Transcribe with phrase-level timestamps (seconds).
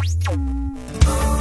[0.00, 1.37] Thank you.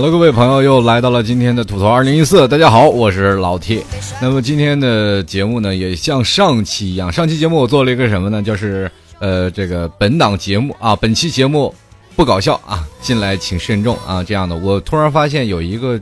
[0.00, 2.46] Hello，各位朋友，又来到了今天的吐槽二零一四。
[2.46, 3.82] 大家好，我是老 T。
[4.22, 8.40] 那么今天的节目呢，也像上期一样，上期节目我做了一个什么呢？
[8.40, 11.74] 就是呃，这个本档节目啊，本期节目
[12.14, 14.54] 不搞笑啊，进来请慎重啊，这样的。
[14.54, 16.00] 我突然发现有一个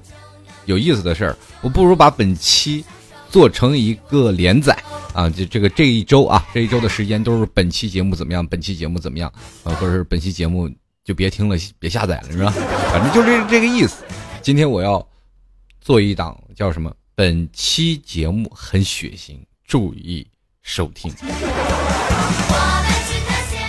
[0.66, 2.84] 有意思的事儿，我不如把本期
[3.30, 4.76] 做成一个连载
[5.14, 9.32] 啊，就这个这一周啊，这一周的时间都是本期节目怎么样，本期节目怎么样
[9.64, 10.68] 啊，或者是本期节目。
[11.06, 12.50] 就别听了，别下载了，是吧？
[12.90, 14.04] 反正就这这个意思。
[14.42, 15.08] 今天我要
[15.80, 16.92] 做一档叫什么？
[17.14, 20.26] 本期节目很血腥，注意
[20.62, 21.14] 收听。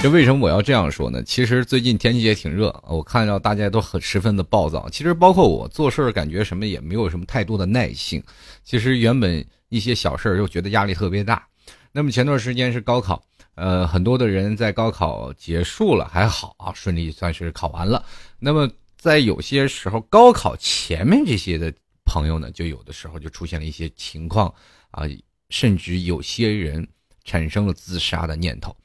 [0.02, 1.22] 这为什么我要这样说呢？
[1.22, 4.90] 其实最近天气也挺热，我看到大家都很十分的暴躁。
[4.90, 8.22] 其实包括我做事儿，感觉什么也没有什么太多的耐性。
[8.64, 11.46] 其实原本一些小事儿又觉得压力特别大。
[11.92, 13.24] 那么前段时间是高考。
[13.58, 18.06] 呃，很多的人在高考结束了还好啊，顺利算是考完了。
[18.38, 21.74] 那么在有些时候，高考前面这些的
[22.06, 24.54] 朋友呢，就有的时候就出现了一些情况
[24.92, 25.06] 啊，
[25.50, 26.88] 甚至有些人
[27.24, 28.76] 产生了自杀的念头。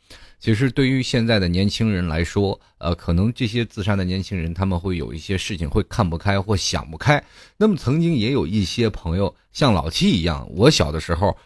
[0.40, 7.22] 其实对于现在的年轻人来说，呃，可能这些自杀的年轻人他们会有一些事情会看不开或想不开。
[7.58, 11.36] 那么曾经也有一些朋友像老七一样，我小的时候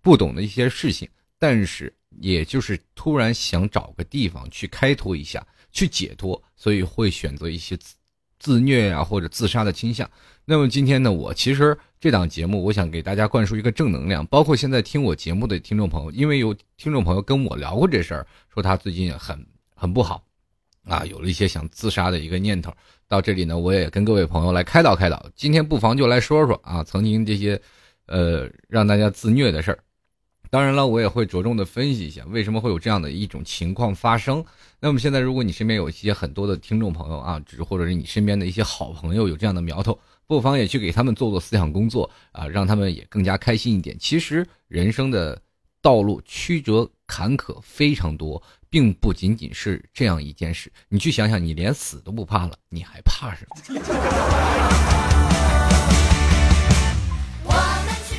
[0.00, 1.94] 不懂的一些事情，但是。
[2.22, 7.94] 也就是突然想找个地方去开脱一下，去解脱，所以会选择一些自
[8.38, 10.08] 自虐啊或者自杀的倾向。
[10.44, 14.24] 那么今天呢，我其实这档节目，我想给大家灌输一个正能量。
[14.26, 20.24] 包括现在听我节目的听众朋友，因为有听众朋友跟我聊过这事儿，说他最近很很不好，
[20.84, 22.72] 啊，有了一些想自杀的一个念头。
[23.08, 25.24] 到这里呢，我也跟各位朋友来开导开导。
[25.34, 27.60] 今天不妨就来说说啊，曾经这些，
[28.06, 29.78] 呃，让大家自虐的事儿。
[30.52, 34.44] 当然了，我也会着重的分析一下为什么会有这样的一种情况发生。
[34.78, 43.96] 那么现在，如果你身边有一些很多的听众朋友啊，只是或者是你身边的一些好朋友有这样的苗头，不妨也去给他们做做思想工作啊，让他们也更加开心一点。
[43.98, 45.40] 其实人生的
[45.80, 50.70] 道路曲折坎坷非常多，并不仅仅是这样一件事。
[50.90, 53.56] 你去想想，你连死都不怕了，你还怕什么？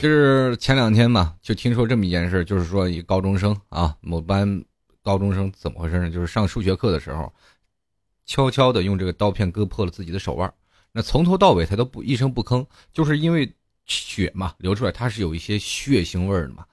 [0.04, 4.62] 就是前两天嘛，就听说这么一件事，就是说一高中生啊，某班
[5.02, 6.12] 高中生怎么回事呢？
[6.12, 7.34] 就是上数学课的时候，
[8.26, 10.54] 悄悄的用这个刀片割破了自己的手腕。
[10.92, 13.50] 那从头到尾他都不一声不吭，就是因为
[13.86, 16.66] 血嘛流出来，它是有一些血腥味儿的嘛。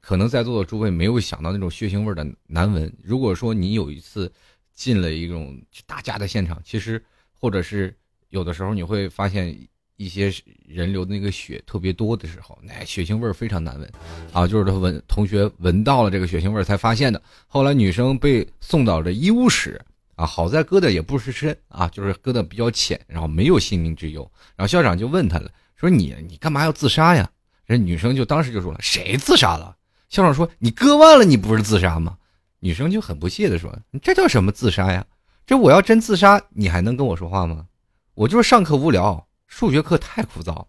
[0.00, 2.90] 可能在座的诸位没有想到那种血腥味的难闻。
[3.02, 4.32] 如果说你有一次
[4.72, 5.54] 进了一种
[5.84, 7.04] 打架的现场，其实
[7.38, 7.94] 或者是
[8.30, 9.54] 有的时候你会发现。
[9.96, 10.32] 一些
[10.66, 13.92] 人流的那个血特别多的时候，那血腥味非常难闻，
[14.32, 17.22] 啊，就是他闻同学闻到了这个血腥味才发现的。
[17.46, 19.80] 后来女生被送到了医务室，
[20.16, 24.28] 啊，好在割的也不是深啊，就是割的比较浅，然后没有性命之忧。
[24.56, 27.30] 然后校长就问他了，说你你干嘛要自杀呀？
[27.64, 29.76] 人女生就当时就说了，谁自杀了？
[30.08, 32.18] 校长说你割腕了，你不是自杀吗？
[32.58, 35.06] 女生就很不屑的说，你这叫什么自杀呀？
[35.46, 37.66] 这我要真自杀，你还能跟我说话吗？
[38.14, 39.26] 我就是上课无聊。
[39.56, 40.66] 数学课太枯燥，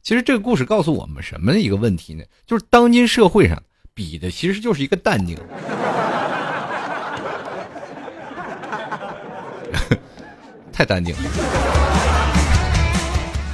[0.00, 2.24] 其实这个故事告诉我们什么一个问题呢？
[2.46, 3.62] 就是当今社会上
[3.92, 5.36] 比的其实就是一个淡定，
[10.72, 11.20] 太淡定了。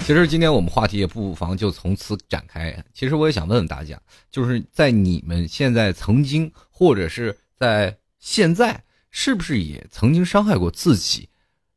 [0.07, 2.73] 其实今天我们话题也不妨就从此展开。
[2.95, 4.01] 其实我也想问问大家，
[4.31, 11.29] 就是在你们现在曾经或者是在现在，是不是也曾经伤害过自己？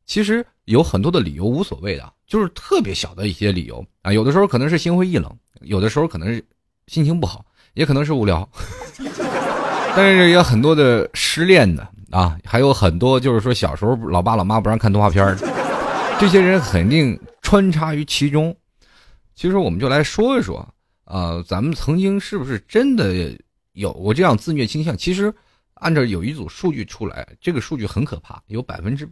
[0.06, 2.12] 其实有很多的理由无所谓的。
[2.26, 5.30] 就是特别小的一些理由啊，有的时候可能是心灰意冷，
[5.60, 6.44] 有的时候可能是
[6.88, 7.44] 心情不好，
[7.74, 8.48] 也可能是无聊，
[9.94, 15.48] 但是也有很多的失恋的啊，还有很多就是说小时候老爸老妈不让看动画片的，
[16.18, 18.52] 这些人肯定穿插于其中。
[19.36, 20.68] 其实我们就来说一说
[21.04, 23.38] 啊，咱们曾经是不是真的
[23.74, 24.96] 有过这样自虐倾向？
[24.96, 25.32] 其实
[25.74, 29.08] 按照有一组数据出来，这个数据很可怕，有百分之。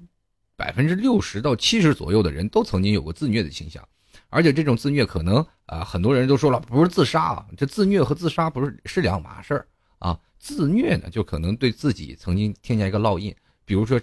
[0.56, 3.82] 百分之六十到七十左右的人都曾经有过自虐的倾向，
[4.28, 9.66] 而且这种自虐可能啊，很多人都说了不是自杀啊，这自虐和自杀不是是两码事儿
[9.98, 10.18] 啊。
[10.38, 13.34] 自虐呢，就可能对自己曾经添加一个烙印，
[13.64, 14.00] 比如说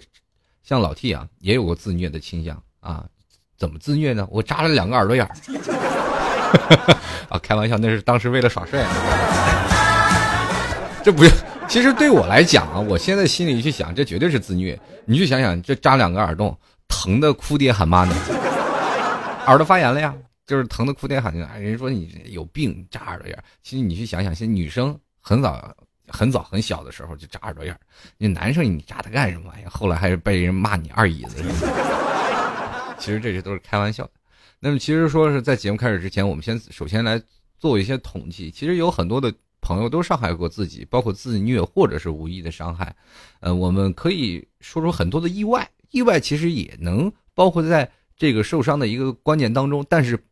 [0.62, 3.06] 像老 T 啊，也有过自虐的倾向啊。
[3.56, 4.26] 怎么自虐呢？
[4.28, 5.30] 我扎了两个耳朵眼儿，
[7.30, 8.84] 啊，开玩笑，那是当时为了耍帅。
[11.04, 11.24] 这不，
[11.68, 14.78] 其实对我来讲啊，我现在心里去想，这绝对是自虐。
[15.04, 16.56] 你去想想，这扎两个耳洞，
[16.88, 18.14] 疼的哭爹喊妈的，
[19.46, 20.14] 耳朵发炎了呀，
[20.46, 21.48] 就是疼的哭爹喊娘。
[21.60, 23.44] 人说你有病，扎耳朵眼。
[23.62, 25.74] 其实你去想想，现在女生很早、
[26.08, 27.74] 很早、很小的时候就扎耳朵眼，
[28.18, 29.64] 你男生你扎它干什么玩意？
[29.66, 31.42] 后来还是被人骂你二椅子。
[32.98, 34.08] 其实这些都是开玩笑。
[34.60, 37.20] 那么，其实说是在节目开始之前，我们先首先来
[37.58, 38.48] 做一些统计。
[38.48, 39.32] 其实有很多的
[39.62, 42.94] 朋友都伤害过自己，包括自虐或者是无意的伤害。
[43.40, 50.22] 呃，我们可以说出很多的意外，意外其实也能包括在这个受伤的一个关键当中，但是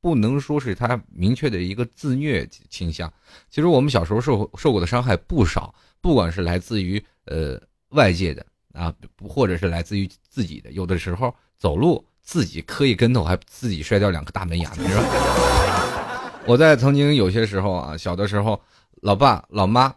[0.00, 3.12] 不能说是他明确的一个自虐倾向。
[3.48, 7.60] 其实我们小时候受受过的伤害不少，不管是来自于呃
[7.90, 8.92] 外界的啊，
[9.22, 12.04] 或者是来自于自己的，有的时候走路。
[12.20, 16.32] 自己磕一跟头，还自己摔掉两颗大门牙呢，是吧？
[16.44, 18.60] 我在曾经有些时候啊，小的时候，
[19.02, 19.94] 老爸老妈，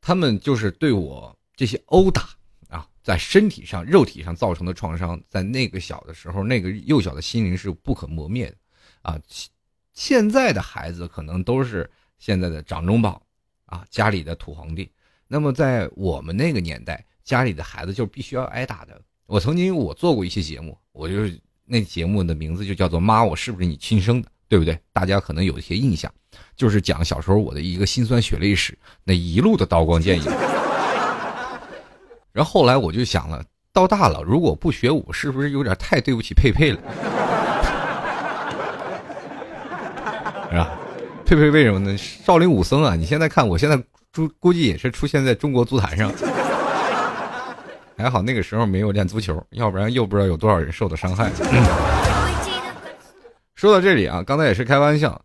[0.00, 2.28] 他们就是对我这些殴打
[2.68, 8.56] 啊，在身体上、肉体上造成的创伤，在那个小的时候，那个幼小的心灵是不可磨灭的
[9.02, 9.20] 啊。
[9.92, 13.20] 现在的孩子可能都是现在的掌中宝
[13.64, 14.90] 啊，家里的土皇帝。
[15.28, 19.00] 那么在我们那个年代，家里的孩子就必须要挨打的。
[19.26, 21.40] 我曾经我做过一些节目，我就是。
[21.68, 24.78] 那节目的名字就叫做《妈，我是不是你亲生的》，对不对？
[24.92, 26.12] 大家可能有一些印象，
[26.56, 30.24] 就是讲小时候我的一个辛酸血泪史，那一路的刀光剑影。
[32.32, 36.78] 然后后来我就想了，到大了如果不学武，是不是有点太对不起佩佩了？
[40.50, 40.70] 是吧？
[41.24, 41.96] 佩佩为什么呢？
[41.96, 42.94] 少林武僧啊！
[42.94, 43.76] 你现在看，我现在
[44.14, 46.12] 估估计也是出现在中国足坛上。
[47.98, 51.30] 还好那个时候没有练足球，要不然又不知道有多少人受到伤害。
[53.56, 55.24] 说到这里啊，刚才也是开玩笑。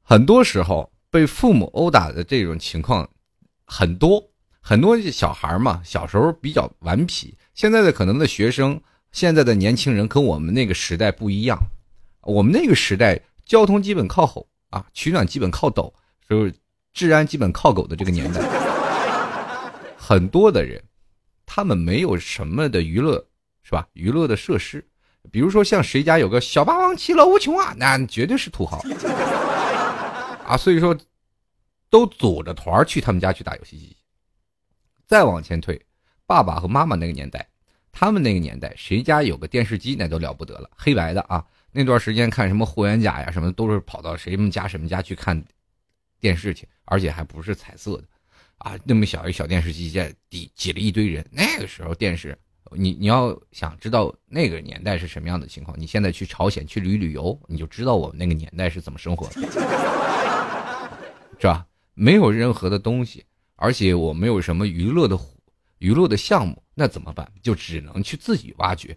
[0.00, 3.06] 很多时候被父母殴打的这种情况
[3.66, 4.26] 很多，
[4.58, 7.36] 很多小孩嘛，小时候比较顽皮。
[7.52, 8.80] 现在的可能的学生，
[9.12, 11.62] 现在的年轻人跟我们那个时代不一样。
[12.22, 15.92] 我们那个时代，交通基本靠吼啊，取暖基本靠抖，
[16.26, 16.54] 就是
[16.94, 18.40] 治安基本靠狗的这个年代，
[19.94, 20.82] 很多的人。
[21.44, 23.24] 他们没有什么的娱乐，
[23.62, 23.86] 是吧？
[23.92, 24.84] 娱乐的设施，
[25.30, 28.80] 比如说像谁家有个小霸王其乐无穷啊，那绝对是土豪
[30.46, 30.56] 啊！
[30.56, 30.96] 所以说，
[31.90, 33.96] 都组着团去他们家去打游戏机。
[35.06, 35.80] 再往前推，
[36.26, 37.48] 爸爸和妈妈那个年代，
[37.92, 41.44] 他们那个年代谁家有个电视机那都了不得了，黑白的啊。
[41.72, 45.44] 那段时间看什么霍元甲呀，什么都是跑到谁们家什么家去看
[46.20, 48.04] 电视去，而且还不是彩色的。
[48.58, 51.26] 啊，那么小一小电视机在挤挤了一堆人。
[51.30, 52.38] 那个时候电视，
[52.72, 59.48] 你你要想知道那个年代是什么样的情况，你现在去朝鲜去旅旅游，你就知道我们那个年代是怎么生活的，
[61.38, 61.66] 是吧？
[61.94, 63.24] 没有任何的东西，
[63.56, 65.18] 而且我没有什么娱乐的
[65.78, 67.30] 娱乐的项目，那怎么办？
[67.42, 68.96] 就只能去自己挖掘。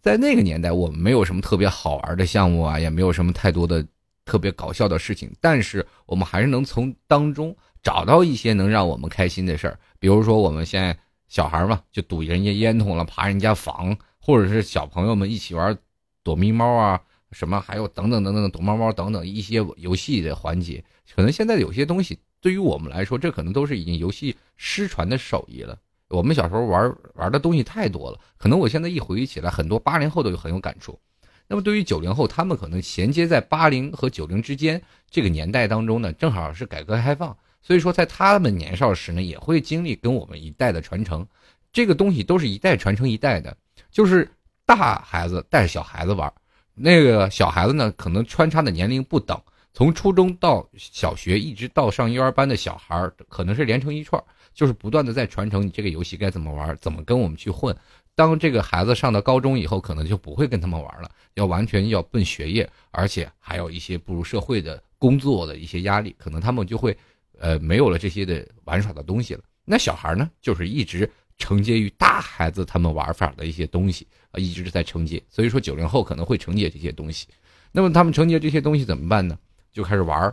[0.00, 3.86] 在那个年代，我们没有什么特别好玩的项目啊，也没有什么太多的
[4.24, 7.56] 特别搞笑的事情，但是我们还是能从当中。
[7.82, 10.94] 找到一些能让我们开心的事儿，比如说我们现在
[11.30, 15.78] 小孩嘛，就堵人家烟筒了，爬人家房，或者是小朋友们一起玩
[16.24, 17.00] 躲迷猫啊，
[17.30, 20.84] 什么还有等等等等躲猫猫等等一些游戏的环节。
[21.14, 25.78] 可能现在有些东西对于我们来说，这可能都是已经游戏失传的手艺了。
[26.08, 30.98] 我们小时候玩玩的东西太多了，可能我现在一回忆起来，很多八零后都有很有感触。
[31.46, 37.36] 那么对于九零后，他们可能衔接在八零和九零之间这个年代当中呢，正好是改革开放。
[37.62, 41.26] 所以说，在他们年少时呢，也会经历跟我们一代的传承，
[41.72, 43.56] 这个东西都是一代传承一代的。
[43.90, 44.28] 就是
[44.64, 46.32] 大孩子带着小孩子玩，
[46.74, 49.38] 那个小孩子呢，可能穿插的年龄不等，
[49.74, 54.22] 从初中到小学，一直到上幼儿班的小孩，可能是连成一串，
[54.54, 57.76] 就是不断的在传承你这个游戏该怎么玩，怎么跟我们去混。
[58.14, 66.96] 当这个孩子上到高中以后，可能就不会跟他们玩了，要完全要奔学业，而且还有一些步入社会的工作的一些压力，可能他们就会。
[67.40, 69.42] 呃，没有了这些的玩耍的东西了。
[69.64, 75.22] 那小孩呢，就是一直承接于大孩子他们玩法的一些东西啊，一直在承接。
[75.30, 77.26] 所以说，九零后可能会承接这些东西。
[77.72, 79.38] 那么他们承接这些东西怎么办呢？
[79.72, 80.32] 就开始玩，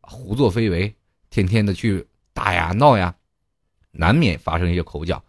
[0.00, 0.92] 胡作非为，
[1.30, 3.14] 天天的去打呀闹呀，
[3.92, 5.22] 难免发生一些口角。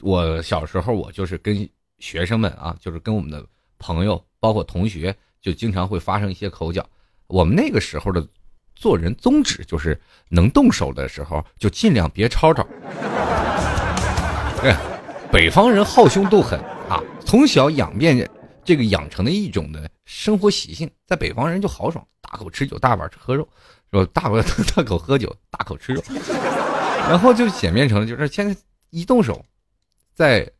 [0.00, 3.44] 我小时候，我就是跟学生们啊，就是跟我们的
[3.78, 6.88] 朋友，包括同学，就经常会发生一些口角。
[7.26, 8.24] 我们那个时候的。
[8.82, 9.96] 做人宗旨就是
[10.28, 12.66] 能动手的时候就尽量别吵吵。
[14.60, 14.74] 对，
[15.30, 16.58] 北方人好凶斗狠
[16.88, 18.28] 啊，从小养变
[18.64, 23.46] 这个养成的一种的生活习性，在北方人就豪爽，大口吃酒，大碗喝肉，
[23.92, 24.10] 是吧？
[24.12, 24.42] 大口
[24.74, 26.02] 大口喝酒，大口吃肉，
[27.08, 28.60] 然后就演变成了，就是现在
[28.90, 29.44] 一动手，
[30.12, 30.50] 在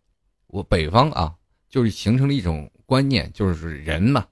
[0.46, 1.34] 我北方啊，
[1.68, 4.24] 就是形成了一种观念，就是人嘛，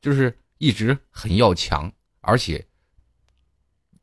[0.00, 2.64] 就是一直很要强，而且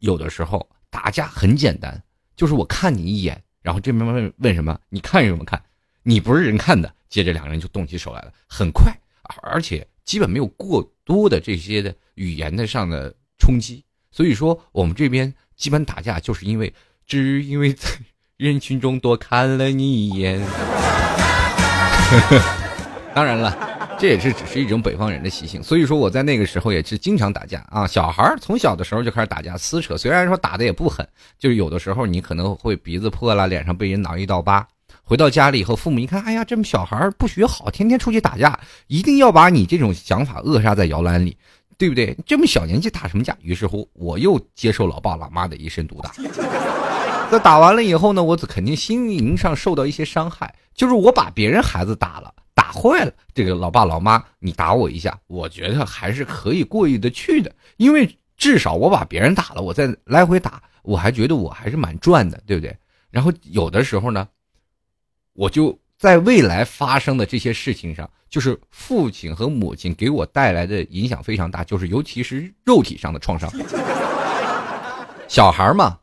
[0.04, 2.04] 有的时候打架很简单，
[2.36, 5.62] 就是我看你一眼，然后这边问问什么，你看什么看？
[6.04, 8.94] 你不是人看的，接着两个人就动起手来了，很快，
[9.42, 9.88] 而且。
[10.04, 13.82] 基本没有过多的这些的语言的上的冲击，
[14.12, 16.74] 所以说我们这边基本打架就是因为
[17.08, 17.88] 只因为在
[18.36, 20.46] 人群中多看了你一眼。
[23.16, 25.62] 当然了，这也是只是一种北方人的习性。
[25.64, 31.08] 所以说我在那个时候也是经常打架啊，小孩从小的时候就开始打架撕扯，虽然说打的也不狠，
[31.40, 34.68] 就是有的时候你可能会鼻子破了，脸上被人挠一道疤。
[35.04, 38.58] 回到家里以后，父母一看，哎呀，这么小孩不学好，天天出去打架，
[38.88, 41.36] 一定要把你这种想法扼杀在摇篮里，
[41.78, 42.18] 对不对？
[42.26, 43.36] 这么小年纪打什么架？
[43.42, 46.12] 于是乎，我又接受老爸老妈的一身毒打。
[47.30, 62.76] 在打完了以后呢，我肯定心灵上受到一些伤害，就是我把别人孩子打了，打坏了，这个老爸老妈，你打我一下，我觉得还是可以过意得去的，因为至少我把别人打了，我再来回打，我还觉得我还是蛮赚的，对不对？
[63.10, 64.28] 然后有的时候呢。
[65.36, 73.52] 我就在未来发生的这些事情上，就是父亲和母亲给我带来的影响非常大，就是尤其是肉体上的创伤。
[75.28, 75.98] 小孩嘛，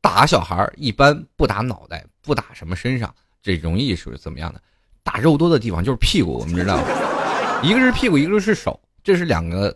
[0.00, 3.12] 打小孩一般不打脑袋，不打什么身上，
[3.42, 4.62] 这容易是怎么样的？
[5.08, 6.78] 打肉多的地方就是屁股，我们知道，
[7.62, 9.74] 一个是屁股，一个是手，这是两个，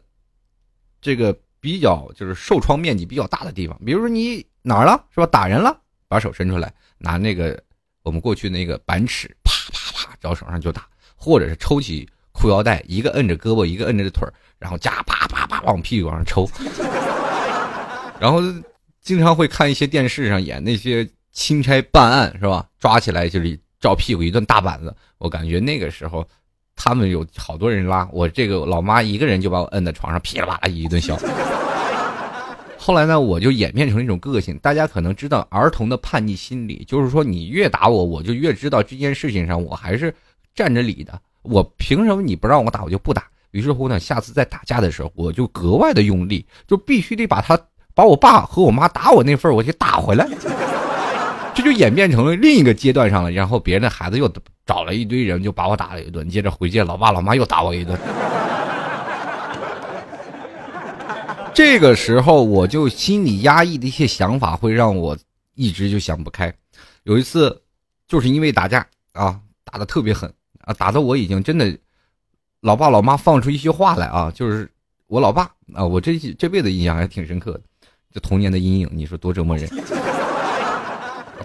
[1.00, 3.74] 这个比较就是受创面积比较大的地方。
[3.82, 5.26] 比如说你哪儿了，是吧？
[5.26, 5.74] 打人了，
[6.06, 7.58] 把手伸出来，拿那个。
[8.02, 10.84] 我们过去那个板尺，啪啪啪，找手上就打，
[11.14, 16.50] 或者是抽起裤腰带，一个摁着胳膊，一个摁着腿然后加啪啪啪往屁股往上抽。
[18.18, 18.42] 然后
[19.00, 22.66] 经常会看一些电视上演那些钦差办案，是吧？
[22.80, 24.94] 抓起来就是照屁股一顿大板子。
[25.18, 26.26] 我感觉那个时候，
[26.74, 31.14] 他们有好多人拉我，这个老妈一个人就把我摁在床上，噼里啪啦一顿削。
[32.78, 34.58] 后来呢，我就演变成一种个性。
[34.58, 40.12] 大家可能知道儿童的叛逆心理，就是说你越打我，我就越知道这件事情上我还是
[40.54, 41.20] 站着理的。
[41.42, 43.24] 我凭什么你不让我打，我就不打？
[43.52, 47.56] 于是乎呢，下次再打架的时候，我就格外的用力，就必须得把他
[47.94, 50.26] 把我爸和我妈打我那份儿我给打回来。
[51.62, 53.31] 这就演变成了另一个阶段上了。
[53.31, 54.28] 然后别人的孩子又
[54.66, 56.28] 找了一堆人，就把我打了一顿。
[56.28, 57.97] 接着回去老爸老妈又打我一顿。
[61.54, 65.16] 这个时候，我就心里压抑的一些想法，会让我
[65.54, 66.52] 一直就想不开。
[67.04, 67.62] 有一次，
[68.09, 71.78] 就是因为打架啊，打的特别狠啊，打的我已经真的，
[72.61, 74.69] 老爸老妈放出一句话来啊，就是
[75.07, 75.42] 我老爸
[75.75, 77.61] 啊，我这这辈子印象还挺深刻的，
[78.12, 79.69] 这童年的阴影，你说多折磨人。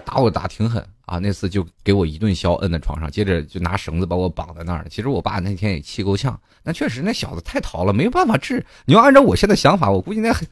[0.08, 1.18] 打我打挺狠啊！
[1.18, 4.86] 那次就给我一顿削，摁在床上，接着就拿绳子把我绑在那儿。
[4.88, 8.64] 其实我爸那天也气够呛，那确实那小子太淘了，没有办法治。
[8.86, 10.48] 你要按照我现在想法，我估计那很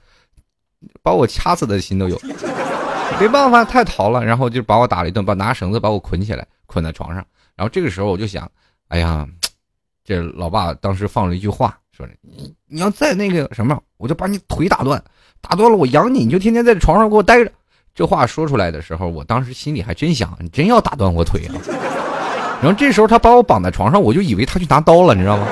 [1.02, 2.20] 把我掐死的心都有。
[3.18, 4.22] 没办法，太淘了。
[4.22, 7.26] 然后就把我打了一顿，把拿绳子把我捆起来，捆在床上。
[7.54, 8.50] 然后这个时候我就想，
[8.88, 9.26] 哎呀，
[10.04, 15.02] 这老爸当时放了一句话，说你你要再那个什么，我就把你腿打断，
[15.40, 17.50] 打断了我养你，你就天天在床上给我待着。
[17.96, 21.56] 这话说出来的时候，我当时心里还真想，你真要打断我腿啊！
[22.60, 25.46] 然后这时候他把我绑在床上，我就以为他去拿刀了，你知道吗？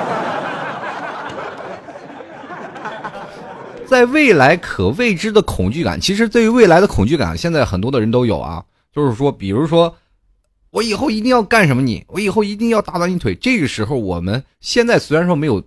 [3.89, 8.63] 在未来可未知的恐惧感，其实对于未来的恐惧感，现在很多的人都有啊。
[8.93, 9.95] 就是说，比如说，
[10.69, 13.33] 我以后一定要干什么你，我以后一定要打断你腿。
[13.33, 15.63] 这个时候，我们现在虽然说没有。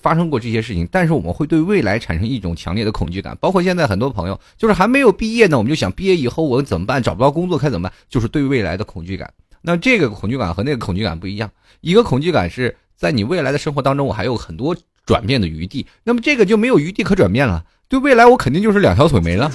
[0.00, 3.36] 发生过这些事情，但是我们会对未来产生一种强烈的恐惧感。
[3.40, 7.02] 包括现在很多朋友，就是还没有毕业呢，我们就想毕业以后我怎么办？
[7.02, 7.98] 找不到工作该怎么办？
[8.08, 9.30] 就是对未来的恐惧感。
[9.60, 11.50] 那这个恐惧感和那个恐惧感不一样。
[11.80, 15.86] 一个恐惧感是在你未来的生活当中，我还有很多转变的余地。
[16.04, 17.64] 那么这个就没有余地可转变了。
[17.88, 19.50] 对未来，我肯定就是两条腿没了。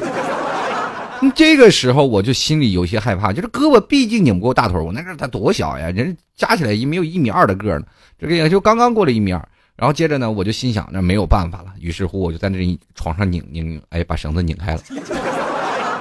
[1.33, 4.77] 这个时候我就心里有些害怕，就是胳膊毕竟拧不过大腿。
[4.77, 7.85] 我那个他多小呀，人加起来也没有一米二的个呢，
[8.19, 9.47] 这个也就刚刚过了一米二。
[9.75, 11.73] 然后接着呢，我就心想，那没有办法了。
[11.79, 14.81] 于是乎，我就在那床上拧拧，哎，把绳子拧开了。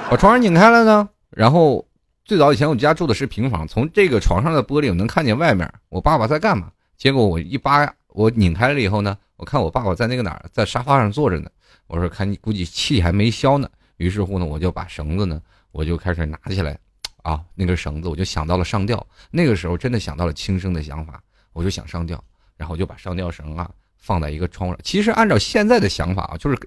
[0.09, 1.83] 把床上拧开了呢，然后
[2.23, 6.71] 最早以前我家住的是平房，从这个床上的玻璃我能看见外面，我爸爸在干嘛？
[6.97, 11.49] 结果我一扒，我拧开了以后呢，我看我爸爸在那个哪儿，在沙发上坐着呢。
[11.87, 13.67] 我说看你估计气还没消呢。
[13.97, 16.77] 于是乎呢，我就把绳子呢，我就开始拿起来，
[17.23, 19.05] 啊，那根绳子，我就想到了上吊。
[19.31, 21.19] 那个时候真的想到了轻生的想法，
[21.53, 22.23] 我就想上吊。
[22.63, 24.79] 然后就把上吊绳啊放在一个窗户上。
[24.85, 26.57] 其实按照现在的想法啊，就是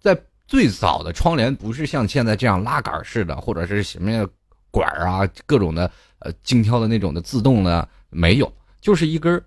[0.00, 4.28] 在最早的窗帘不是像现在这样拉杆式的，或者是什么样
[4.72, 5.88] 管啊，各种的
[6.18, 9.40] 呃精挑的那种的自动的没有，就是一根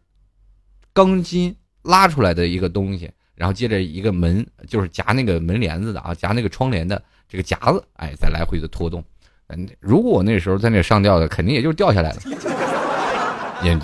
[0.94, 9.04] 钢筋拉出来的一个东西，然后接着一个门，就是夹那个门帘子的啊，夹那个窗帘的这个夹子，哎，再来回的拖动。
[9.48, 12.22] 嗯，如果我那时候在那上吊的，肯定也就掉下来了。
[13.64, 13.78] 也，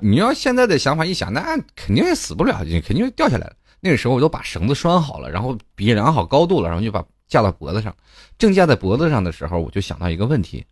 [0.00, 3.52] 你要现在的想法一想，那肯定也死不了，肯定掉下来了。
[3.80, 7.94] 那个时候我都把绳子拴好了，然后比量好高度了，然后就把架到脖子上。
[8.38, 10.64] 正架在脖子上的时候，我就想到一个问题：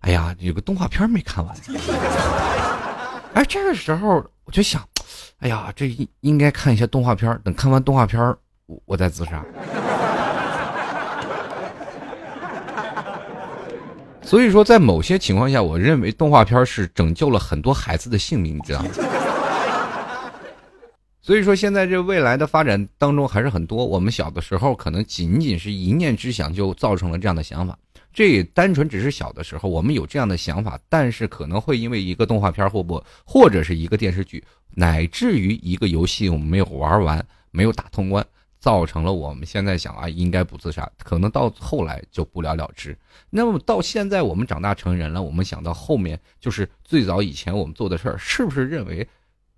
[0.00, 1.56] 哎呀，有个动画片没看完。
[3.34, 4.86] 哎，这个时候我就想，
[5.38, 7.40] 哎呀，这应该看一下动画片。
[7.44, 8.20] 等看完动画片，
[8.66, 9.44] 我我再自杀。
[14.22, 18.90] 所以说，在某些情况下，我认为动画片是拯救了很多孩子的性命，你知道吗？
[21.20, 23.84] 所以说，现在这未来的发展当中还是很多。
[23.84, 27.78] 我们小的时候可能仅仅是一念之想，就造成了这样的想法。
[28.12, 34.42] 这也单纯只是小的时候我们有这样的想法，但是可能会因为一个动画片或不或者是一个电视剧，
[34.74, 38.24] 乃至于一个游戏我们没有玩完，没有打通关。
[38.62, 42.96] 造成了我们现在想啊，应该不自杀，可能到后来就不了了之。
[43.28, 49.04] 那么到现在我们长大成人了，我们想到后面就是最早以前我们做的事儿，是不是认为，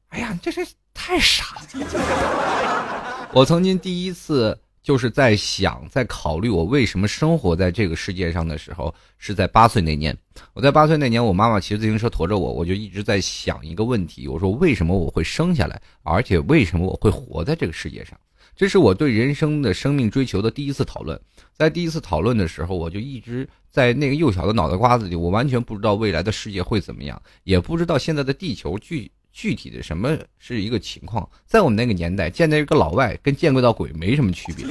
[0.09, 1.45] 哎呀，这是太傻
[1.75, 3.29] 了？
[3.35, 10.17] 我曾经第一次就是在想，在考虑我为什么生活在这个世界上的时候，是在八岁那年。
[10.55, 18.19] 我在八岁那年，我妈妈骑自行车驮着我，我就一直在想一个问题：我说为什么我会生下来，而且为什么我会活在这个世界上？
[18.57, 21.21] 这是我对人生的生命追求的第一次讨论，
[21.57, 31.29] 在第一次讨论的时候，我就一直在那个幼小的脑袋瓜子里，我完全不知道未来的世界会怎么样，也不知道现在的地球具具体的什么是一个情况。
[31.47, 34.65] 在我们那个年代，见到一个老外跟见鬼到鬼没什么区别，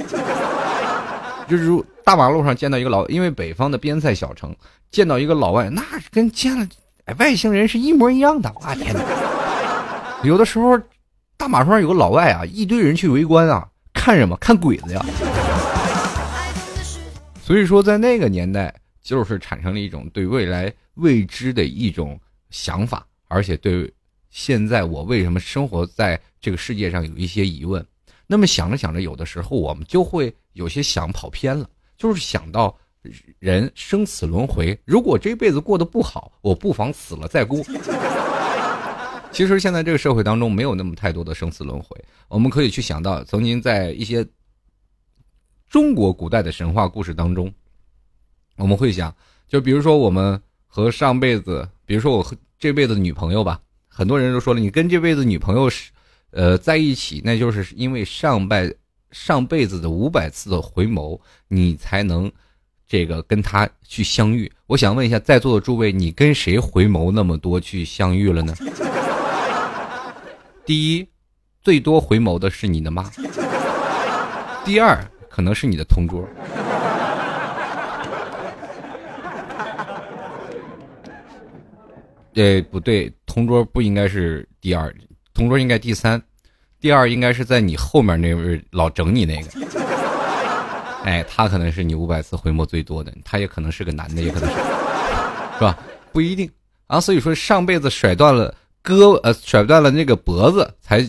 [1.46, 1.70] 就是
[2.02, 4.56] 大马路上见到一个老，因为北方的边塞小城，
[4.90, 6.66] 见到一个老外，那跟见了
[7.18, 8.50] 外星人是一模一样的。
[8.54, 9.02] 我天哪！
[10.24, 10.80] 有的时候，
[11.36, 13.68] 大马路上有个老外啊，一堆人去围观啊。
[14.04, 14.36] 看什么？
[14.36, 15.02] 看鬼子呀！
[17.40, 23.90] 所以说，在那个年代，就是产生了一种对未来未知的一种想法，而且对
[24.28, 27.82] 现在我为什么生活在这个世界上有一些疑问。
[28.26, 32.76] 那么想着想着，有的时候我们就会有些想跑偏了，就是想到
[33.38, 37.64] 人生死轮回，如果这辈子过得不好，我不妨死了再过。
[39.34, 41.88] 其实现在这个社会当中没有那么太多的生死轮回，
[42.28, 44.24] 我们可以去想到曾经在一些
[45.68, 47.52] 中国古代的神话故事当中，
[48.56, 49.12] 我们会想，
[49.48, 55.90] 就比如说我们和上辈子，比如说我和这辈子女朋友吧，很多人都说了，你跟这辈子女朋友是，
[56.30, 58.76] 呃，在一起，那就是因为上辈
[59.10, 61.18] 上辈子的五百次的回眸，
[61.48, 62.30] 你才能
[62.86, 64.50] 这个跟他去相遇。
[64.68, 68.54] 我想问一下在座的诸位，你跟谁回眸那么多去相遇了呢？
[70.66, 71.06] 第一，
[71.62, 73.04] 最多回眸的是你的妈。
[74.64, 74.98] 第二，
[75.28, 76.26] 可能是你的同桌。
[82.32, 84.92] 对，不对，同桌不应该是第二，
[85.34, 86.20] 同桌应该第三，
[86.80, 89.50] 第二应该是在你后面那位老整你那个。
[91.04, 95.78] 哎，他可能是你五百次回眸最多的，他也可能是个男的，也可能是，是吧？
[96.10, 96.50] 不一定
[96.86, 96.98] 啊。
[96.98, 98.54] 所以说，上辈子甩断了。
[98.84, 101.04] 胳呃甩断了那个脖子，才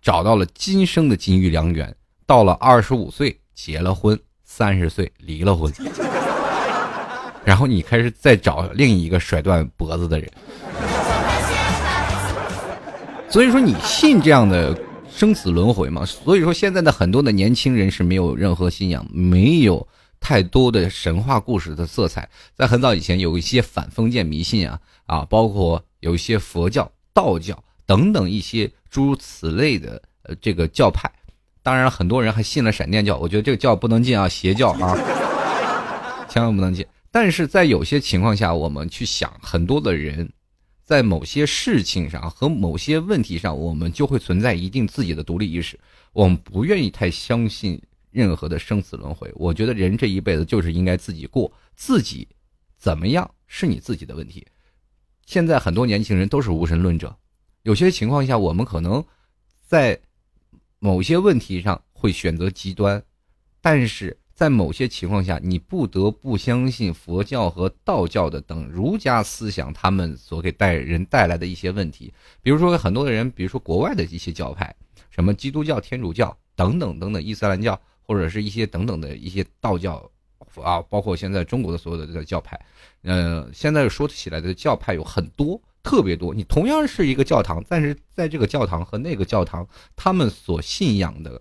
[0.00, 1.92] 找到了今生的金玉良缘。
[2.24, 5.72] 到了二十五岁结了婚，三十岁离了婚，
[7.44, 10.30] 然后你开始再找另一个甩断脖子的人。
[13.28, 14.78] 所以说，你信这样的
[15.10, 16.04] 生死轮回吗？
[16.06, 19.86] 所以说，现在的很多的年轻人是没有任何信仰，没有
[20.20, 22.28] 太多的神话故事的色彩。
[22.54, 26.90] 在很早以前，有一些反封建迷信啊啊，包括有一些佛教。
[27.18, 31.10] 道教等等一些诸如此类的呃这个教派，
[31.64, 34.94] 当然很多人还信了闪电教，我觉得这个教不能进啊，邪教啊，
[36.30, 36.86] 千万不能进。
[37.10, 40.30] 但是在有些情况下，我们去想，很多的人
[40.84, 45.76] 在某些事情上和某些问题上，我们就会存在一定自己的独立意识，
[46.12, 49.28] 我们不愿意太相信任何的生死轮回。
[49.34, 52.28] 我觉得人这一辈子就是应该自己过，自己
[52.78, 54.46] 怎么样是你自己的问题。
[55.28, 57.14] 现在很多年轻人都是无神论者，
[57.62, 59.04] 有些情况下，我们可能
[59.60, 60.00] 在
[60.78, 63.02] 某些问题上会选择极端，
[63.60, 72.10] 但是在某些情况下，你不得不相信佛教和道教的等儒家思想，他们所给带人带来的一些问题。
[72.40, 74.74] 比如说，很多的人，比如说国外的一些教派，
[75.10, 80.10] 什么基督教、天主教等等等等，伊斯兰教或者是一些等等的一些道教
[80.60, 82.58] 啊，包括现在中国的所有的这个教派，
[83.02, 86.34] 呃，现在说起来的教派有很多，特别多。
[86.34, 89.66] 你同样是一个教堂，但是在这个教堂和那个教堂，
[89.96, 91.40] 他们所信仰的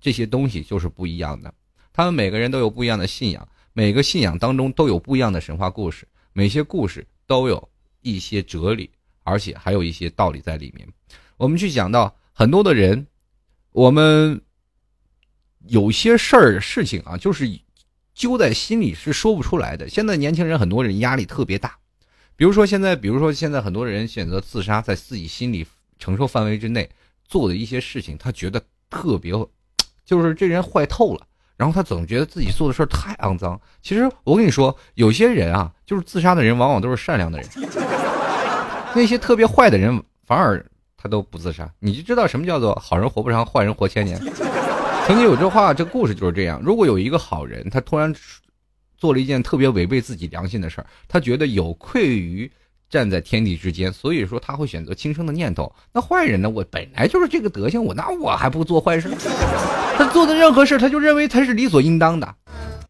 [0.00, 1.52] 这些东西就是不一样的。
[1.92, 7.68] 他们每个人都有不一样的信仰，每个信仰当中都有不一样的神话故事，每些故事都有
[8.02, 8.90] 一些哲理。
[9.26, 10.86] 而且还有一些道理在里面。
[11.38, 13.06] 我们去讲到很多的人，
[13.72, 14.38] 我们
[15.66, 17.48] 有些事儿事情啊，就是
[18.14, 19.88] 揪在心里是说不出来的。
[19.88, 21.76] 现在年轻人很多人压力特别大，
[22.36, 25.66] 比如说现在，比如说现在很多人选择自杀，在自己心里
[25.98, 26.88] 承受范围之内
[27.26, 29.32] 做的一些事情，他觉得特别，
[30.04, 31.26] 就是这人坏透了。
[31.56, 33.60] 然后他总觉得自己做的事儿太肮脏。
[33.80, 37.48] 其实我跟你说，有些人啊，就是自杀的人，往往都是善良的人。
[38.92, 40.64] 那些特别坏的人，反而
[40.96, 44.20] 他都不自杀，你就知道什么叫做好人活不长，坏人活千年。
[45.06, 46.60] 曾经有这话，这故事就是这样。
[46.64, 48.12] 如果有一个好人，他突然
[48.96, 52.50] 做了一件特别违背自己良心的事儿，他觉得有愧于
[52.88, 55.70] 站在天地之间，所以说他会选择轻生的念头。
[55.92, 56.48] 那坏人呢？
[56.48, 59.10] 我本来就是这个德行，我那我还不做坏事？
[59.96, 62.34] 他做的任何事，他就认为他是理所应当的。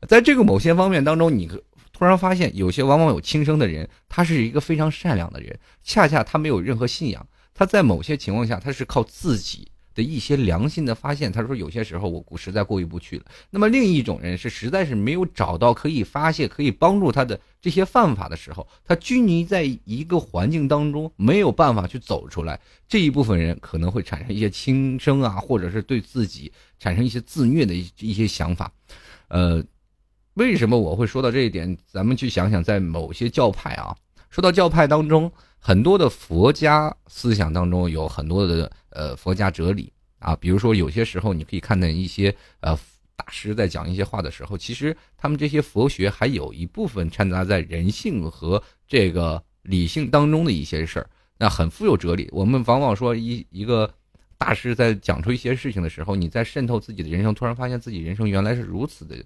[0.06, 1.50] 在这个某些方面当中，你。
[1.96, 7.24] 突然发现，有些往往有轻生的人，他是一个非常善良的人，恰恰他没有任何信仰，
[7.54, 11.30] 他在某些情况下，他是靠自己的一些良心的发现。
[11.30, 13.24] 他说，有些时候我实在过意不去了。
[13.50, 22.60] 那么另一种人是实在是没有找到可以发泄、可以帮助他的这些办法的时候，他拘泥在一个环境当中，没有办法去走出来。
[22.88, 28.72] 这一部分人可能会产生一些轻生啊，或者是对自己产生一些自虐的一一些想法，
[29.28, 29.64] 呃。
[30.36, 31.78] 为什么我会说到这一点？
[31.86, 33.94] 咱们去想想，在某些教派啊，
[34.30, 35.30] 说到教派当中，
[35.66, 42.78] 很多的佛家思想当中有很多的呃佛家哲理啊，比如说有些时候你可以看到一些呃
[43.16, 52.28] 大师在讲一些话的时候，其实他们这些佛学还有一部分掺杂在人性和这个理性当中的一些事儿，那很富有哲理。
[52.30, 53.90] 我们往往说一一个
[54.36, 59.16] 大师在讲出一些事情的时候，你在渗透自己的人生，突然发现自己人生原来是如此的。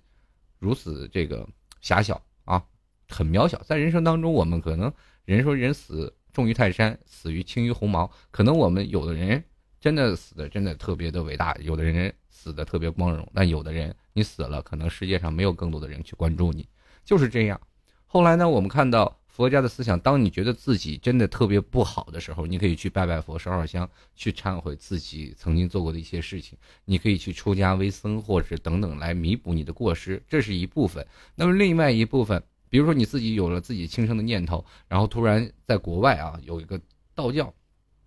[0.60, 1.44] 如此这个
[1.80, 2.62] 狭小啊，
[3.08, 3.60] 很渺小。
[3.64, 4.92] 在人生当中，我们可能
[5.24, 8.08] 人说人死重于泰山，死于轻于鸿毛。
[8.30, 9.42] 可能我们有的人
[9.80, 13.28] 真的死的真的特别的伟大，有的人死的特别光荣。
[13.34, 16.68] 但有的人你死了，可能世界上没有更多的人去关注你，
[17.04, 17.60] 就是这样。
[18.06, 19.16] 后来呢，我们看到。
[19.26, 26.58] 佛家的思想，当你觉得自己真的特别不好的时候，你可以去拜拜佛、烧烧香，去忏悔自己曾经做过的一些事情。
[26.84, 31.06] 你可以去出家为僧，或者等等来弥补你的过失，这是一部分。
[31.36, 36.80] 那么另外一部分，比如说你自己有了自己轻生的念头，然后突然在国外啊有一个
[37.14, 37.52] 道教，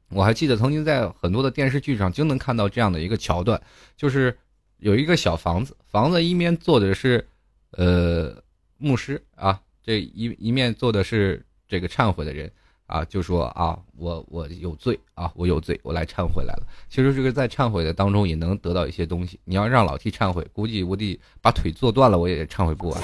[0.09, 3.61] 我还记得曾经在很多的电视剧上就能看到这样的一个桥段，
[3.95, 4.37] 就是
[4.77, 7.27] 有一个小房子，房子一面坐的是
[7.71, 8.41] 呃
[8.77, 9.59] 牧师啊。
[9.83, 12.51] 这一一面做的是这个忏悔的人
[12.85, 16.67] 啊，就说啊，我我有罪啊，我有罪，我来忏悔来了。
[16.87, 19.39] 其实这个在忏悔的当中也能得到一些东西。
[19.43, 23.01] 你要让老 T 忏悔，估计我得把腿坐断了，我也忏悔不完。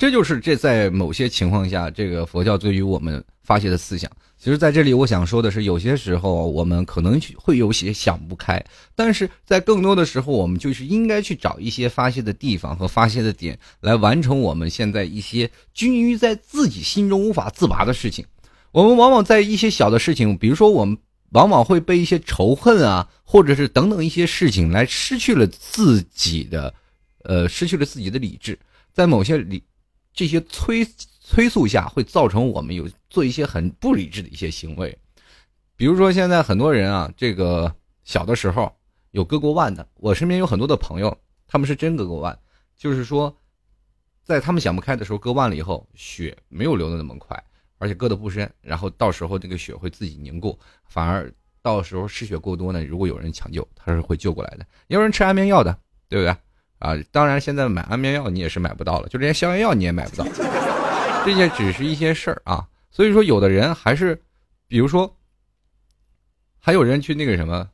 [0.00, 4.08] 这就是这在某些情况下，这个佛教对于我们发泄的思想。
[4.38, 18.24] 其实，在这里我想说的是，有些时候我们可能会有些想不开，但是在更多的时候，我们就是应该去找一些发泄的地方和发泄的点，来完成我们现在一些拘于在自己心中无法自拔的事情。
[18.72, 20.96] 我们往往在一些小的事情，比如说我们
[21.30, 26.74] 往往会被一些仇恨啊，或者是等等一些事情来失去了自己的，
[27.24, 28.58] 呃，失去了自己的理智，
[28.92, 29.62] 在某些理。
[30.14, 30.84] 这些催
[31.20, 34.98] 催促下，会造成我们有做一些很不理智的一些行为，
[35.76, 38.72] 比如说现在很多人啊，这个小的时候
[39.12, 42.36] 有割过腕的，我身边有很多的朋友，他们是真割过腕，
[42.76, 43.32] 就是说，
[44.24, 47.40] 在他们想不开的时候割腕了以后，血没有流的那么快，
[47.78, 55.76] 而且割的不深，然后到时候这个血会自己凝固，反而到时候失血过多呢，如果有人抢救，他是会救过来的，也有人吃安眠药的，
[56.08, 56.36] 对不对？
[56.78, 60.24] 啊，当然，现在买安眠药你也是买不到了，就连消炎药你也买不到，
[61.24, 62.64] 这些只是一些事儿啊。
[62.90, 64.20] 所以说，有的人还是，
[64.68, 65.12] 比如说，
[66.58, 67.68] 还有人去那个什么，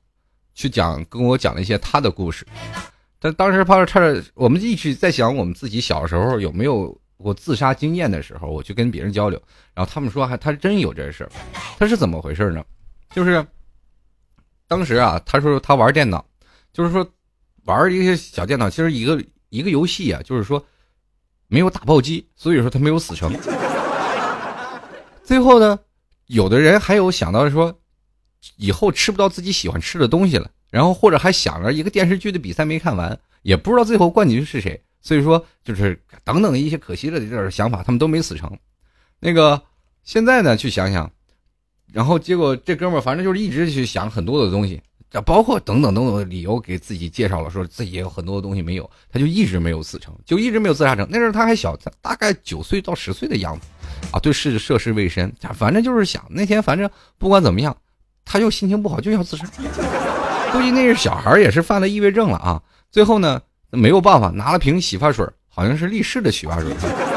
[0.54, 2.46] 去讲跟我讲了一些他的故事。
[3.18, 9.40] 但当时怕差点，我们一直在想我们自己小时候有没有我自杀经验的时候，我去跟别人交流，
[9.74, 11.30] 然后他们说还他真有这事儿，
[11.78, 12.64] 他是怎么回事呢？
[13.10, 13.46] 就是
[14.66, 16.24] 当时啊，他说他玩电脑，
[16.72, 17.08] 就是说。
[17.66, 20.62] 玩一些小电脑，其实一个一个游戏啊，就是说，
[21.48, 23.34] 没有打暴击，所以说他没有死成。
[25.22, 25.78] 最后呢，
[26.26, 27.74] 有的人还有想到说，
[28.56, 38.50] 以后吃不到自己喜欢吃的东西了，然后或者还想着一个电视剧的比赛没看完，也不知道最后冠军是谁，所以说就是等等一些可惜的这种想法，他们都没死成。
[39.20, 39.62] 那个
[40.02, 41.08] 现在呢，去想想，
[41.92, 44.82] 然后结果这哥们儿反正就是一直去想很多的东西。
[45.24, 51.06] 包括等等等等理由，给自己介绍了，说自己也有很多的东西没有，他就一直没有死成，就一直没有自杀成。
[51.08, 53.66] 那时候他还小，大概九岁到十岁的样子，
[54.10, 57.76] 啊，对事涉世未深，反正就是想那天反正不管怎么样，
[58.24, 59.46] 他就心情不好就要自杀。
[60.50, 62.60] 估计那是小孩也是犯了抑郁症了啊。
[62.90, 66.70] 最后呢，那没有办法，拿了瓶洗发水，好像是力士的洗发水，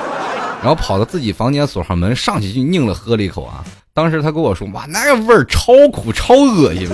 [0.62, 3.64] 然后跑到自己房间锁上门，上去就拧了喝了一口啊。
[3.94, 6.88] 当时他跟我说，哇，那个味儿超苦超恶心。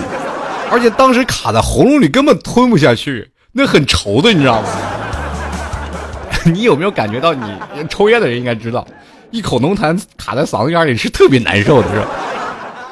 [0.70, 4.68] 而且当时卡在喉咙里，根本吞不下去，那很稠的，你知道吗？
[6.46, 7.32] 你有没有感觉到？
[7.34, 7.46] 你
[7.88, 8.86] 抽烟的人应该知道，
[9.30, 12.08] 一口浓痰卡在嗓子眼里是特别难受的，是吧？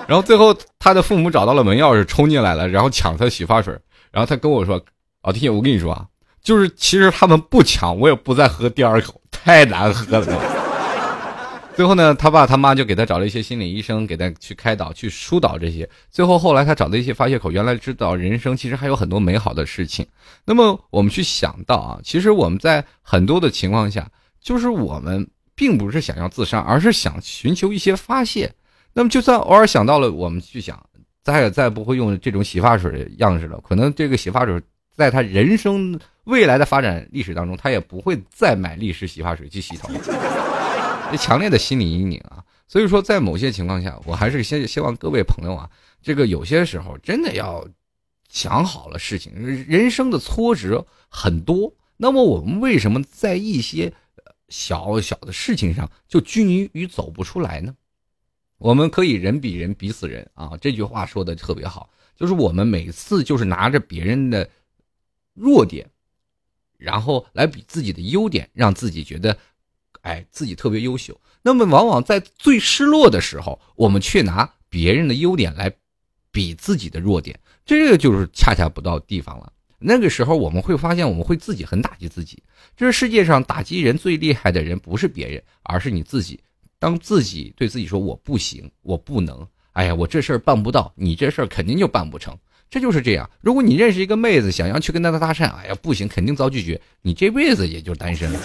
[0.07, 3.77] 然后最后他的父母找到了门钥匙，冲进来了，然后抢他洗发水。
[4.11, 4.81] 然后他跟我说
[5.25, 6.05] ：“老弟，我跟你说啊，
[6.43, 10.59] 就是其实他们不抢，我也不再喝第二口，太难喝了。
[11.75, 15.89] ”最后呢，他爸他妈就给他找了一些心理医生，给他去开导、去疏导这些。
[16.11, 20.07] 最后后来他找的一些发泄口，原来知道人生其实还有很多美好的事情。
[20.45, 24.07] 那么我们去想到啊，其实我们在很多的情况下，
[24.39, 28.53] 就是我们并不是想要自杀，而是想寻求一些发泄。
[28.93, 30.79] 那么就算偶尔想到了，我们去想，
[31.25, 33.59] 再也再不会用这种洗发水的样式了。
[33.67, 34.61] 可能这个洗发水
[34.95, 39.89] 在他人生未来的发展历史当中，他也不会再买力士洗发水去洗头。
[41.19, 45.69] 强烈的心理阴影啊，所以说在某些情况下，我还是先希望各位朋友啊，
[46.01, 47.67] 这个有些时候真的要
[48.31, 49.35] 想好了事情。
[49.35, 53.93] 人生的挫折很多，那么我们为什么在一些
[54.49, 57.75] 小小的事情上就拘泥于走不出来呢？
[58.57, 64.49] 我们可以人比人比死人啊，这句话说的特别好，就是我们每次就是拿着别人的
[65.35, 65.91] 弱点，
[66.83, 69.37] 然后来比自己的优点，让自己觉得。
[70.03, 75.73] 哎，自己特别优秀，那么往往在最失落的时候，我们却拿别人的优点来
[76.33, 79.53] 比自己的弱点，这个就是恰恰不到地方了。
[79.79, 82.43] 那个时候我们会发现，我们会自己很打击自己。
[82.77, 86.41] 这世界上打击人最厉害的人不是别人，而是你自己。
[86.81, 92.37] 当自己对自己说“我不行，我不能”，哎呀，我这事儿办不到，你这事儿肯定就办不成。
[92.73, 93.29] 这就是这样。
[93.43, 98.41] 如果你认识一个妹子，想要去跟她搭讪，哎呀，不行，肯定遭拒绝，你这辈子也就单身了。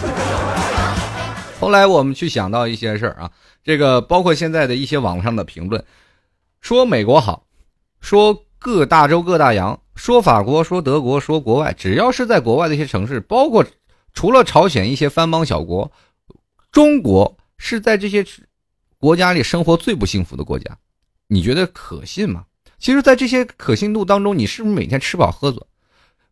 [1.58, 3.30] 后来我们去想到一些事儿啊，
[3.64, 5.82] 这个包括现在的一些网上的评论，
[6.60, 7.46] 说美国好，
[8.02, 13.64] 说各大洲各大洋，说法国，说德国，说国外，只要是在国外的一些城市，包括
[14.12, 15.90] 除了朝鲜一些藩邦小国，
[16.70, 18.22] 中国是在这些
[18.98, 20.76] 国家里生活最不幸福的国家，
[21.28, 22.44] 你觉得可信吗？
[22.78, 25.66] 其实，在这些可信度当中，你是不是每天吃饱喝足？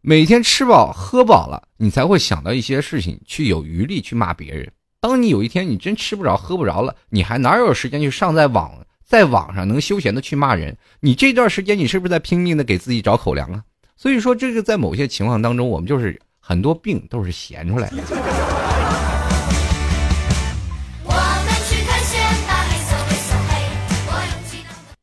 [0.00, 4.70] 每天吃饱喝饱了，你才会想到一些事情，去有余力去骂别人。
[5.00, 8.72] 当你有一天你真吃不着喝不着了，你还哪有时间去上在网
[9.04, 10.76] 在网上能休闲的去骂人？
[11.00, 13.62] 你这段时间你是不是在拼命的给自己找口粮啊？
[13.96, 18.35] 所以说这个在某些情况当中，我们就是很多病都是闲出来的。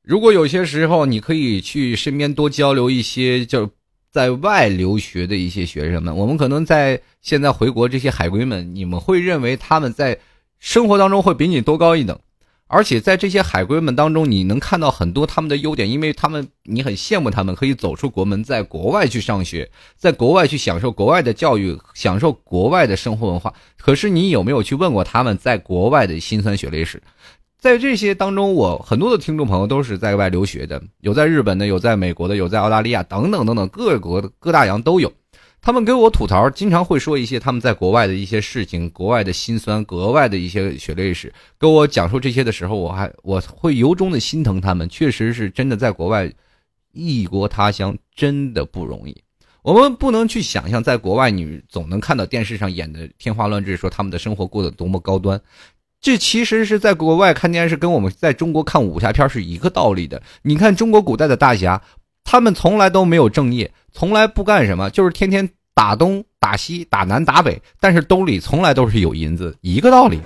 [0.03, 3.69] 如果有些时候你可以去身边多交流一些就。
[4.13, 10.19] 在外留学的一些学生们，我们可能在现在回国这些海归们，你们会认为他们在
[10.59, 12.19] 生活当中会比你多高一等，
[12.67, 23.51] 而且在这些海归们当中，你能看到很多他们的优点，因为他们你很羡慕他们可以走出国门，在国外去上学，在国外去享受国外的教育，享受国外的生活文化。
[23.79, 27.01] 可是你有没有去问过他们在国外的辛酸血泪史？
[27.63, 35.09] 在这些当中，我很多的听众朋友都是在外留学的，有在日本的，有在美国的，有在澳大利亚等等等等各国的各大洋都有。
[35.61, 41.33] 他们给我吐槽，经常会说一些他们在国外的一些事情，国外的辛酸，国外的一些血泪史。
[41.57, 46.29] 跟我讲述这些的时候，我还我会由衷的心疼他们，确实是真的在国外
[46.91, 49.15] 异国他乡真的不容易。
[49.61, 55.39] 我们不能去想象，在国外你总能看到电视上演的天花乱坠，说他们的生活过得多么高端。
[56.03, 60.21] 这其实是在国外看电视，跟我们在中国看武侠片是一个道理的。
[60.41, 61.81] 你看中国古代的大侠，
[62.25, 70.19] 他们从来都没有正业，从来不干什么，就是天天打东打西打南打北，但是兜里从来都是有银子，一个道理。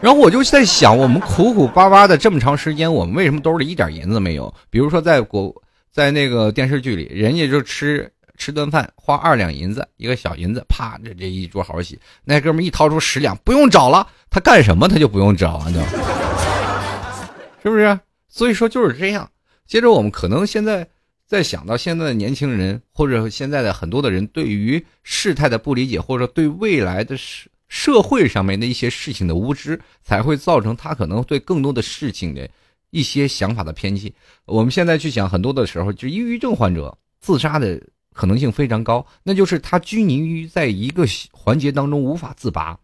[0.00, 4.54] 然后我就在想，我们苦苦巴巴的这么长时间，我们为什么兜里一点银子没有？
[4.70, 5.52] 比如说在国
[5.90, 11.98] 在那个电视剧里，人家就吃吃顿饭花二两银子，一个小银子，啪，这这一桌好戏。
[12.24, 15.80] 那哥们一掏出十两，不用找了，他干什么他就不用找了，就
[17.62, 17.98] 是不是？
[18.28, 19.28] 所以说就是这样。
[19.66, 20.88] 接着我们可能现在
[21.26, 32.48] 在想到现在的年轻人，或者现在的很多的人对于事态的不理解，或者对未来的社社会上面的一些事情的无知，才会造成他可能对更多的事情的
[32.90, 34.14] 一些想法的偏激。
[34.46, 37.78] 我们现在去想，很多的时候，就抑郁症患者自杀的
[38.18, 42.76] 可能性非常高，那就是他拘泥于在一个环节当中无法自拔，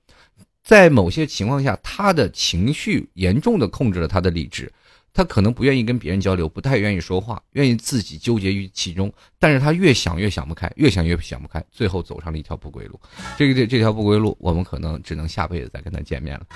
[0.63, 4.73] 在某些情况下，他的情绪严重的控制了他的理智。
[5.13, 9.13] 他可能不愿意跟别人交流，不太愿意说话，愿意自己纠结于其中。
[9.41, 13.01] 但是他越想越想不开，越想越想不开，最后走上了一条不归路。
[13.37, 16.47] 这个这这条不归路，我们可能只能下辈子再跟他见面了。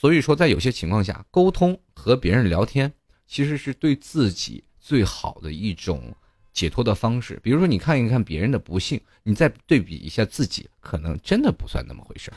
[0.00, 2.92] 所以说，在有些情况下，沟通和别人聊天，
[3.28, 6.14] 其实是对自己最好的一种
[6.52, 7.38] 解脱的方式。
[7.42, 12.32] 比如说，你看一看别人的不幸，你再对比一下自己，可能真的不算那么回事。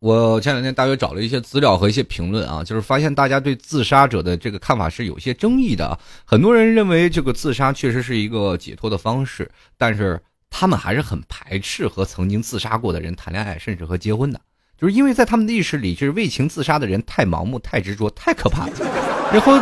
[0.00, 5.98] 我前两天大约找了一些资料和一些评论啊，就是发现大家对自杀者的这个看法是有些争议的。
[6.24, 14.40] 很多人认为这个自杀确实是一个解脱的方式，但是他们还是很排斥和曾经自杀过的人谈恋爱，甚至和结婚的，
[14.80, 19.17] 就是因为在他们的意识里，就是为情自杀的人太盲目、太执着、太可怕了。
[19.32, 19.58] 然后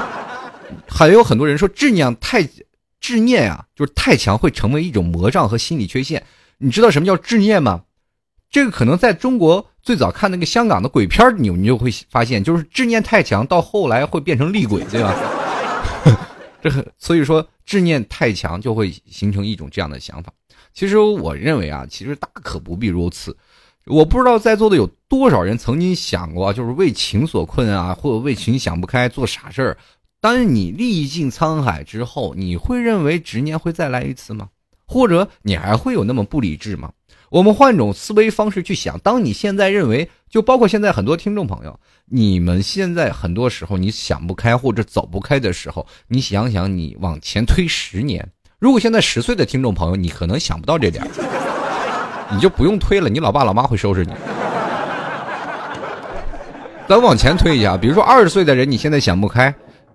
[0.89, 2.49] 还有很多人说执念太
[3.01, 6.25] 执念啊，就是太强会成为一种魔障和心理缺陷。
[6.59, 7.83] 你知道什么叫执念吗？
[8.51, 9.71] 这个可能在中国。
[9.83, 15.15] 最早看那个香港的鬼片你你就会发现，就是执念太强，到后来会变成厉鬼，对吧？
[16.61, 20.33] 这所以说执念太强就会形成一种这样的想法。
[20.75, 23.37] 其实我认为啊，其实大可不必如此。
[23.87, 29.77] 我不知道在座的有多少人曾经想过，就是为情所困啊，或者为情想不开做傻事儿。
[30.21, 34.49] 当你历尽沧海之后，你会认为执念会再来一次吗？
[34.89, 36.91] 或者你还会有那么不理智吗？
[37.31, 51.56] 我们换种思维方式去想，当你现在认为，就包括现在很多听众朋友，你们现在很多时候你想不开或者走不开的时候，你想想，你往前推十年，如果现在十岁的听众朋友，你可能想不到这点儿，
[52.33, 54.13] 你就不用推了，你老爸老妈会收拾你。
[56.89, 59.53] 咱往前推一下，比如说二十岁的人，你现在想不开，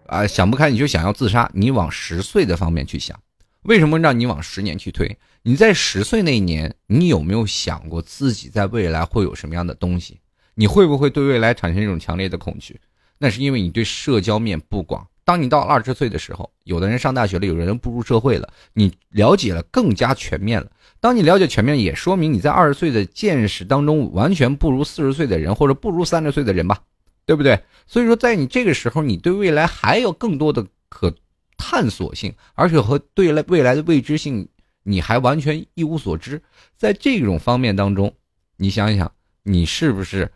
[0.08, 3.18] 啊，想不开你就想要自杀，你往十岁的方面去想，
[3.64, 5.18] 为什么让你往十年去推？
[5.44, 10.20] 你在十岁那一年，你有没有想过自己在未来会有什么样的东西？
[10.54, 12.80] 你会不会对未来产生一种强烈的恐惧？
[13.18, 15.08] 那是因为你对社交面不广。
[15.24, 20.68] 当你到二十岁的时候，有的人上大学了，有的人步入社会了，你了解了更加全面了。
[21.02, 26.80] 当你了解全面，也说明你在二十岁的见识当中完全不如四十岁的人，或者不如三十岁的人吧，
[27.26, 27.62] 对不对？
[27.86, 31.14] 所以说，在你这个时候，你对未来还有更多的可
[31.58, 34.48] 探索性，而且和对未来的未知性。
[34.84, 36.42] 你还完全一无所知，
[36.76, 38.12] 在这种方面当中，
[38.58, 39.12] 你想想，
[39.44, 40.28] 你是不是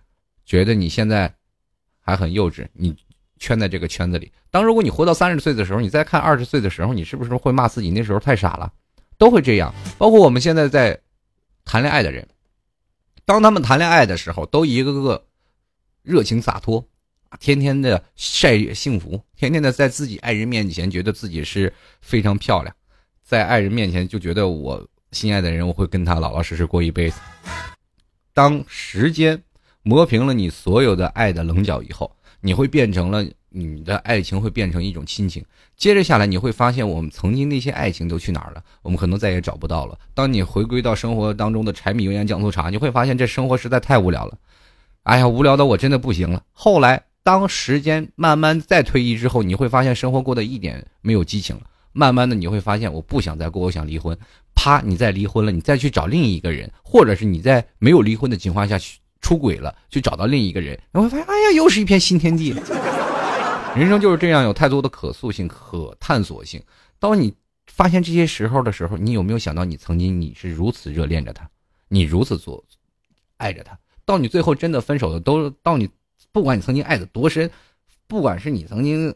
[0.45, 1.33] 觉得你现在
[1.99, 2.67] 还很幼稚？
[2.73, 2.95] 你
[3.39, 4.31] 圈在这个圈子里。
[4.51, 8.71] 当如果你活到三十岁的时候，你再看二十岁的时候，你是不是会骂自己那时候太傻了？
[9.17, 9.73] 都会这样。
[9.97, 10.99] 包括我们现在在
[11.63, 12.27] 谈恋爱的人，
[13.25, 15.25] 当他们谈恋爱的时候，都一个个
[16.03, 16.85] 热情洒脱，
[17.39, 22.75] 天天的晒幸福，天天的在自己爱人面前觉得自己是非常漂亮。
[23.23, 27.19] 在爱人面前就觉得我心爱的人，我会跟他老老实实过一辈子。
[28.33, 29.41] 当时间
[29.81, 35.43] 磨平了你所有的爱的棱角以后，你会变成了你的爱情会变成一种亲情。
[35.77, 38.61] 接着下来你会发现，我们曾经那些爱情都去哪儿了？
[38.81, 39.97] 我们可能再也找不到了。
[40.13, 44.37] 当你回归到生活当中的柴米油盐酱醋茶，你会发现这生活实在太无聊了。
[45.03, 46.43] 哎呀，无聊的我真的不行了。
[46.51, 51.63] 后来当时间慢慢再推移之后，你会发现生活过得一点没有激情了。
[51.91, 54.17] 慢慢的你会发现，我不想再过，我想离婚。
[54.53, 58.77] 啪，你再离婚了，你再去找另一个人，或者是你在没有离婚的情况下
[59.21, 62.53] 出轨了，去找到另一个人，你会发现，哎呀，又是一片新天地。
[63.75, 66.61] 人生就是这样，有太多的可塑性、可探索性。
[66.99, 67.33] 当你
[67.67, 71.49] 发现这些时候的时候，你有没有想到，你曾经你是如此热恋着他，
[71.87, 72.63] 你如此做
[73.37, 75.89] 爱着他，到你最后真的分手的，都到你，
[76.31, 77.51] 不管你曾经爱的多深，
[78.07, 79.13] 不管是你曾经。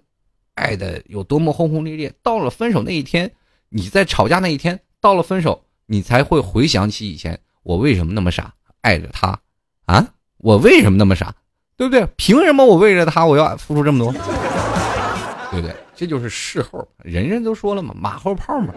[0.56, 3.32] 爱的有多么轰轰烈烈，到了分手那一天，
[3.70, 9.40] 你在吵架那一天，到了分手，你才会回想起以前我为什么那么傻爱着他，
[9.86, 10.06] 啊，
[10.40, 11.34] 我为什么那么傻，
[11.80, 12.06] 对不对？
[12.18, 14.12] 凭什么我为了他我要付出这么多，
[15.50, 15.74] 对不对？
[15.96, 18.74] 这就是事后，人人都说了嘛，马后炮嘛。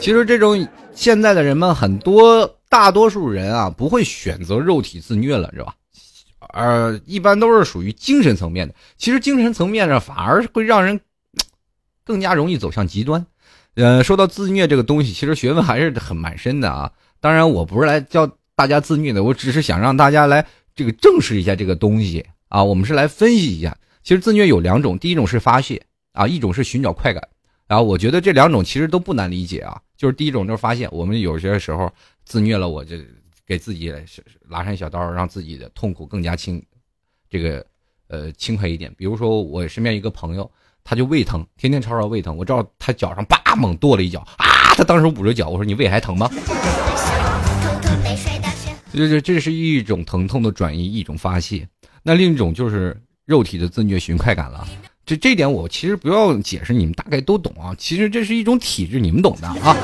[0.00, 5.72] 其实这种现在的人们很多，大多数人啊不会选择肉体自虐了，是吧？
[6.52, 8.74] 呃，一般都是属于精神层面的。
[8.98, 11.00] 其实精神层面上反而会让人
[12.04, 13.24] 更加容易走向极端。
[13.76, 16.90] 呃，说到自虐这个东西，其实学问还是很蛮深的啊。
[17.20, 18.28] 当然，我不是来教
[18.60, 22.62] 大家自虐的，我只是想让大家来这个正视一下这个东西啊。
[22.62, 25.80] 我们是来分析一下，其实自虐有两种，第一种是发泄
[26.12, 27.26] 啊，一种是寻找快感。
[27.66, 29.80] 然后我觉得这两种其实都不难理解啊。
[29.96, 31.90] 就是第一种就是发现，我们有些时候
[32.26, 32.96] 自虐了，我就
[33.46, 33.90] 给自己
[34.46, 36.62] 拉上小刀，让自己的痛苦更加轻，
[37.30, 37.64] 这个
[38.08, 38.92] 呃轻快一点。
[38.94, 40.50] 比如说我身边一个朋友，
[40.84, 46.30] 他就胃疼，天天吵吵胃疼，我知道他脚上叭猛跺了一脚啊，他当时捂着脚，我说你胃还疼吗？
[48.92, 51.66] 就是这是一种疼痛的转移，一种发泄。
[52.02, 54.66] 那另一种就是肉体的自虐寻快感了。
[55.06, 57.74] 这这点我其实不要解释，你们大概都懂啊。
[57.78, 59.76] 其实这是一种体质，你们懂的啊。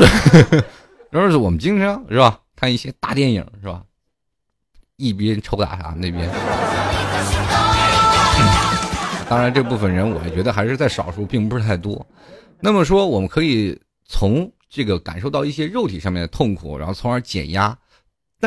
[1.10, 3.82] 然后我们经常是吧，看一些大电影是吧，
[4.96, 6.28] 一边抽打啥那边。
[9.28, 12.06] 当然这部分人，我觉得还是在少数，并不是太多。
[12.60, 17.76] 那么说，我们可以从这个感受到一些肉体上面的痛苦，然后从而减压。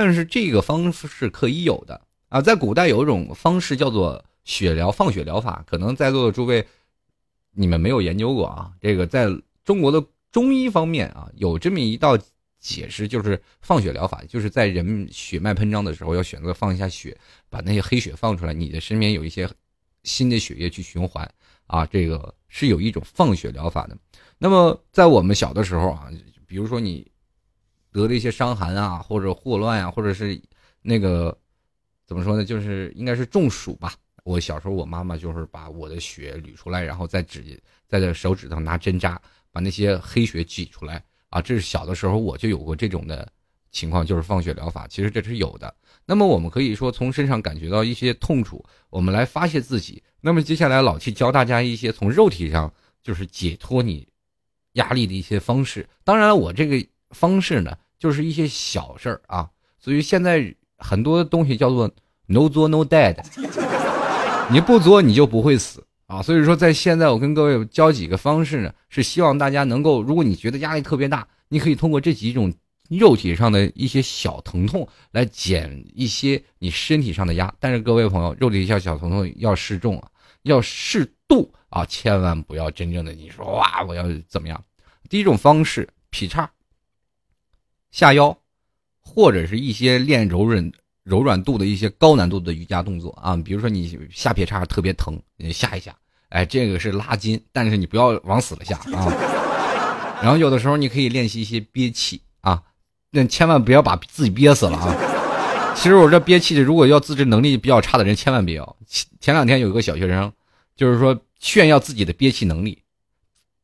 [0.02, 4.24] 但是这个方式是可以有的啊，在古代有一种方式叫做。
[4.46, 6.66] 血疗、放血疗法，可能在座的诸位，
[7.52, 8.72] 你们没有研究过啊。
[8.82, 9.28] 这个在
[9.64, 12.18] 中国的中医方面啊，有这么一道
[12.60, 17.16] 解释，就是放血疗法，就是在人血脉喷张的时候，要选择放一下血，
[17.48, 19.48] 把那些黑血放出来，你的身边有一些
[20.02, 21.32] 新的血液去循环
[21.68, 21.86] 啊。
[21.86, 23.96] 这个是有一种放血疗法的。
[24.40, 26.10] 那么在我们小的时候啊，
[26.48, 27.06] 比如说你
[28.00, 30.42] 得了一些伤寒啊，或者霍乱啊，或者是
[30.82, 31.38] 那个
[32.06, 33.94] 怎么说呢，就是应该是中暑吧。
[34.24, 39.20] 我小时候，我妈妈就是把我的血捋出来，然后在指在这手指头拿针扎，
[39.52, 41.42] 把那些黑血挤出来啊。
[41.42, 43.28] 这是小的时候我就有过这种的
[43.72, 44.88] 情况，就是放血疗法。
[44.88, 45.74] 其实这是有的。
[46.06, 50.02] 那么我们可以说从身上感觉到一些痛楚，我们来发泄自己。
[50.22, 52.72] 那么接下来老七教大家一些从肉体上
[53.02, 54.08] 就是解脱你
[54.74, 55.88] 压力的一些方式。
[56.04, 59.50] 当然，我这个方式呢，就是一些小事儿啊。
[59.78, 61.92] 所以现在很多东西叫做
[62.26, 63.16] “no 作 no dead”。
[64.52, 66.24] 你不作，你就不会死啊！
[66.24, 72.52] 所以说，在现在我跟各位教几个方式呢，是希望大家能够，如果你觉得压力特别大，你可以通过这几种
[72.90, 77.54] 肉体上的一些小疼痛来减一些你身体上的压。
[77.60, 80.10] 但是各位朋友，肉体上小疼痛要适中啊，
[80.42, 84.60] 要适度啊，千万不要真正的你说哇，我要怎么样？
[85.10, 86.50] 第一种方式，劈叉、
[87.92, 88.38] 下腰，
[89.02, 90.72] 或者是一些练柔韧。
[91.06, 95.96] 柔软度的一些高难度的瑜伽动作啊，比如说你下劈叉特别疼，你下一下，
[96.28, 99.12] 哎，这个是拉筋，但是你不要往死了下啊。
[100.22, 102.62] 然后有的时候你可以练习一些憋气啊，
[103.10, 105.74] 那千万不要把自己憋死了啊。
[105.76, 108.78] 其实我这憋气的，如果要自制能力比较差的人，千万别要。
[109.20, 110.32] 前两天有一个小学生，
[110.76, 112.84] 就是说炫耀自己的憋气能力，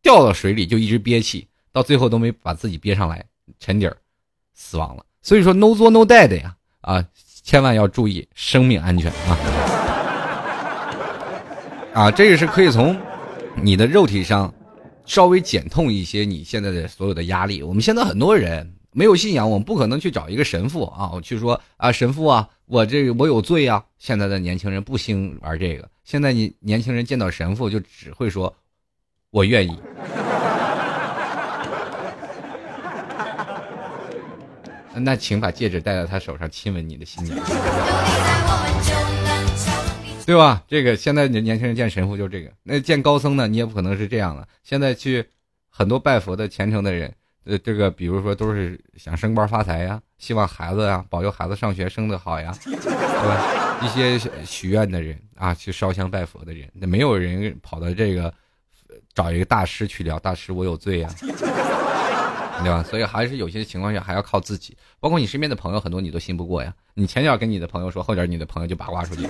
[0.02, 3.24] 掉到水里就一直憋气，到最后都没把自己憋上来，
[3.60, 3.96] 沉底儿
[4.56, 5.06] 死亡了。
[5.22, 7.06] 所以说，no 作 no die 的呀，啊。
[7.44, 9.38] 千万要注意生命安全啊！
[11.94, 13.00] 啊，这个是可以从
[13.62, 14.52] 你的肉体上
[15.06, 17.62] 稍微减痛一些你现在的所有的压力。
[17.62, 23.86] 我们现在很多人没有信仰，我们不可能去找一个神父啊，我去说啊，神父啊，我这个我有罪啊。
[24.00, 28.52] 现在的年轻人不兴玩这个，现在你年轻人见到神父就只会说，
[29.30, 29.80] 我愿意。
[35.00, 37.38] 那请把戒指戴到他手上，亲吻你的新娘，
[40.26, 40.64] 对吧？
[40.68, 43.48] 这个现在年轻人见神父就这个，那见高僧呢？
[43.48, 44.48] 你也不可能是这样的。
[44.64, 45.24] 现在去
[45.70, 53.80] 很多拜佛的虔诚的人，呃，这个比如说都是想升官发财呀，希望孩子呀保佑孩子上学升得好呀， 对吧？
[53.84, 58.34] 一些许愿的人啊，去烧香拜佛的人，那没有人跑到这个
[59.14, 61.10] 找一个大师去聊，大师我有罪呀。
[62.60, 62.84] 对吧？
[62.84, 66.74] 所以还是有些情况下还要靠自己，包括你身边的朋友很多你都信不过呀。
[66.94, 69.28] 你前脚跟你的朋友说，后脚你的朋友就八卦出去，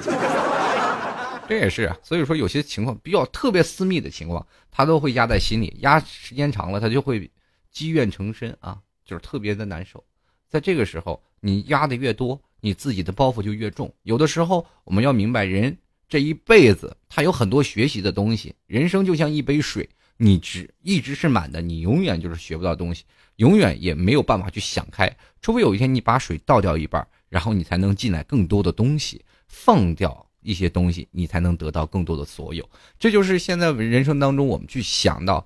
[1.48, 1.92] 这也是。
[2.04, 7.30] 所以说有些情况比较特别私密的情况，他都会压在心里，压时间长了，他就会
[7.72, 10.04] 积怨成深啊，就是特别的难受。
[10.50, 13.92] 在这个时候，你压的越多，你自己的包袱就越重。
[14.04, 15.76] 有的时候我们要明白，人
[16.08, 19.90] 这一辈子他有很多学习的东西，人生就像一杯水。
[20.18, 23.03] 你只一直是满的，你永远就是学不到东西，
[23.36, 25.13] 永远也没有办法去想开。
[25.41, 32.68] 除非有一天你把水倒掉一半，然后你才能进来更多的东西，放掉一些东西，你才能得到更多的所有。
[32.97, 35.45] 这就是现在人生当中我们去想到，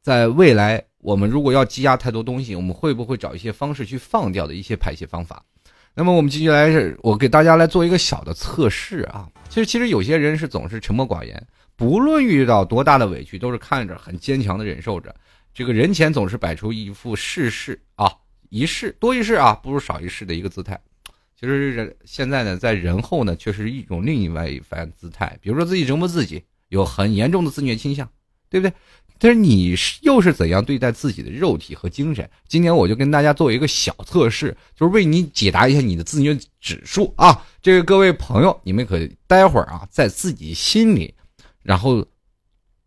[0.00, 5.44] 在未来我们如果要积压太多东西，我们会不会找一些方式去放掉的一些排泄方法？
[5.94, 6.70] 那么我们继续来，
[7.02, 9.28] 我给大家来做一个小的测试啊。
[9.48, 11.44] 其实，其实有些人是总是沉默寡言，
[11.78, 15.14] 不论遇到多大的委屈，都是看着很坚强的忍受着。
[15.54, 18.12] 这个人前总是摆出一副事事啊
[18.48, 20.78] 一事多一事啊不如少一事的一个姿态。
[21.38, 25.38] 其实人现在呢，在人后呢，却是一种另外一番姿态。
[25.40, 28.10] 比如说自己折磨自己，有很严重的自虐倾向，
[28.50, 28.74] 对不对？
[29.20, 32.28] 但是你又是怎样对待自己的肉体和精神？
[32.48, 37.44] 今天我就跟大家做一个小测试，就是为你解答一下你的自虐指数啊！
[37.62, 38.98] 这个各位朋友，你们可
[39.28, 41.12] 待会儿啊，在自己心里，
[41.62, 42.04] 然后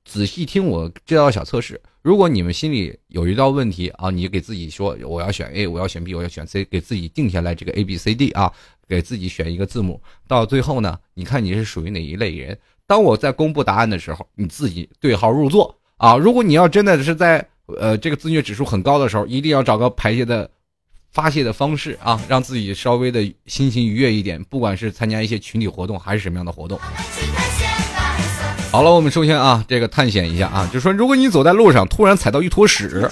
[0.05, 1.79] 仔细听我这道小测试。
[2.01, 8.51] 如果你们心里有一道问题啊，你给自己说我要选 A，我要选 B，我要选 C，给自己定下来这个 A B C D 啊，
[8.87, 10.01] 给自己选一个字母。
[10.27, 12.57] 到最后呢，你看你是属于哪一类人？
[12.87, 15.77] 当我在公布答案的时候，你自己对号入座。
[15.97, 20.49] 啊，如果你要真的是在呃这个自虐指数很高的时候，一定要找个排泄的
[21.11, 24.43] 发泄的方式啊，让自己稍微的心情愉悦一点。
[24.45, 26.79] 不管是参加一些群体活动，还是什么样的活动。
[28.71, 33.05] 好了，我们首先啊，这个探险一下啊，就说如果你走在路上，突然踩到一坨屎，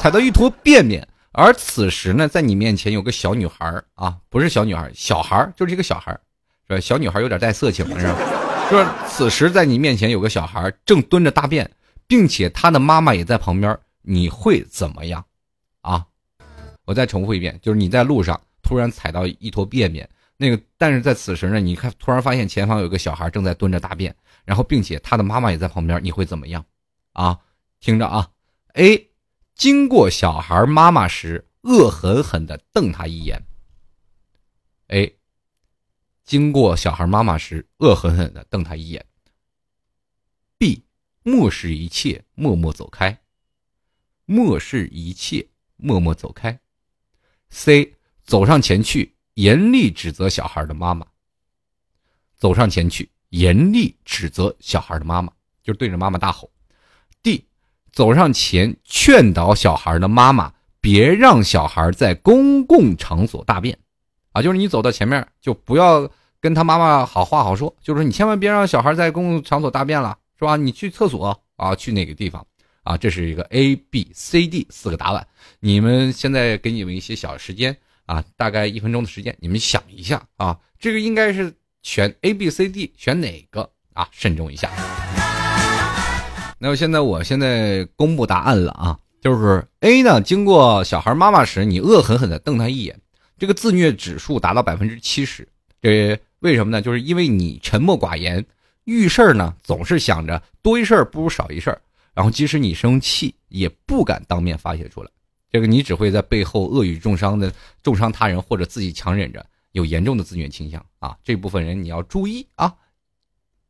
[0.00, 6.10] 踩到一坨便便，而此时呢，在你面前有个小女孩啊，不是小女孩，小孩就是一个小孩
[6.66, 6.80] 是吧？
[6.80, 8.16] 小女孩有点带色情了，是吧？
[8.68, 11.70] 说此时在你面前有个小孩正蹲着大便，
[12.08, 15.24] 并且他的妈妈也在旁边，你会怎么样？
[15.82, 16.04] 啊，
[16.86, 20.08] 我再重复一遍，就是你在路上突然踩到一坨便便，
[20.42, 24.16] 那个但是在此时呢，你看突然发现前方有个小孩正在蹲着大便，
[24.46, 26.64] 然后并且他的妈妈也在旁边，你会怎么样？
[27.12, 27.38] 啊，
[27.78, 28.30] 听着啊
[28.72, 29.10] ，A，
[29.54, 33.44] 经过小孩妈妈时，恶狠狠地瞪他一眼。
[34.86, 35.14] A。
[36.24, 39.04] 经过小孩妈妈时，恶狠狠地瞪他一眼。
[40.56, 40.86] B，
[41.22, 43.20] 漠视一切，默默走开。
[44.24, 46.58] 漠视一切，默默走开。
[47.50, 51.06] C，走上前去，严厉指责小孩的妈妈。
[52.36, 55.32] 走上前去，严厉指责小孩的妈妈，
[55.62, 56.50] 就对着妈妈大吼。
[57.22, 57.44] D，
[57.92, 63.78] 走上前劝导小孩的妈妈，别让小孩在公共场所大便。
[64.32, 66.10] 啊，就是你走到前面，就不要。
[66.42, 70.56] 跟他妈妈好话好说，就是你千万别让小孩在公共场所大便了，是吧？
[70.56, 72.46] 你去厕所啊，去哪个地方
[72.82, 72.96] 啊？
[72.96, 75.28] 这是一个 A、B、C、D 四个答案。
[75.58, 77.76] 你们现在给你们一些小时间
[78.10, 84.08] 啊，大概一分钟的时间，你们想一下啊，这个应该是选 A、B、C、D 选哪个啊？
[84.10, 84.68] 慎重一下。
[86.58, 92.98] 那么现在我现在公布答案了啊，就是 A 呢，经过小孩妈妈时，你恶狠狠地瞪他一眼，
[93.38, 95.48] 这个自虐指数达到百分之七十，
[95.80, 96.18] 这。
[96.40, 96.80] 为什么呢？
[96.80, 98.42] 就是因为你沉默寡言，
[98.84, 101.78] 遇事儿呢总是想着多一事不如少一事儿，
[102.14, 105.10] 然后即使你生气也不敢当面发泄出来，
[105.50, 111.16] 这个你只会在背后恶语重伤的重伤他人或者自己强忍着，有严重的自虐倾向啊！
[111.24, 112.74] 这部分人你要注意啊，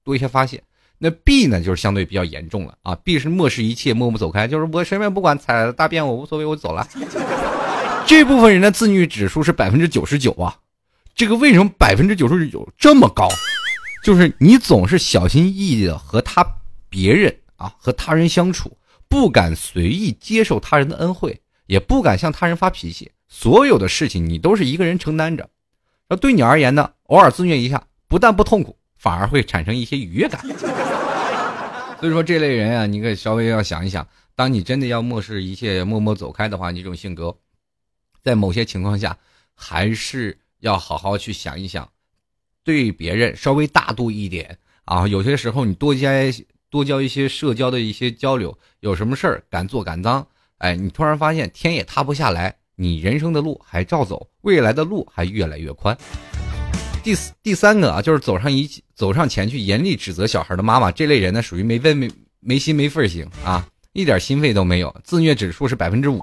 [0.04, 0.62] 多一些发泄。
[0.98, 6.86] 那 B 呢，就是相对比较严重了啊，B 是漠视一切，默默走开，就是我什么也不管，踩大便我无所谓，我走了。
[8.06, 10.58] 这部分人的自虐指数是百分之九十九啊。
[11.14, 13.28] 这个为什么百分之九十九这么高？
[14.02, 16.46] 就是你总是小心翼翼的和他
[16.88, 18.76] 别人啊和他人相处，
[19.08, 25.48] 不敢随意接受他人的恩惠，也不敢向他人发脾气，所有的事情你都是一个人承担着。
[26.08, 26.90] 那对你而言呢？
[27.04, 30.44] 偶尔自虐一下，不但不痛苦，反而会产生一些愉悦感。
[32.00, 37.36] 所以说这类人啊，你可以稍微要想一想，当你真的要漠视一切、默默走开的话，你这种性格，
[38.22, 39.16] 在某些情况下
[39.54, 40.38] 还是。
[40.60, 41.88] 要好好去想一想，
[42.62, 45.08] 对别人稍微大度一点啊。
[45.08, 46.10] 有些时候你多加
[46.68, 50.28] 多交一些社交的一些交流，有什么事儿敢做敢当，
[50.60, 55.96] 哎，你突然发现天也塌不下来，你人生的路还照走，未来的路还越来越宽。
[57.02, 66.22] 第四第三个啊，就是走上一走上前去严厉指责小孩的妈妈，这类人呢属于没分没没心没肺型啊，一点心肺都没有，自虐指数是百分之五。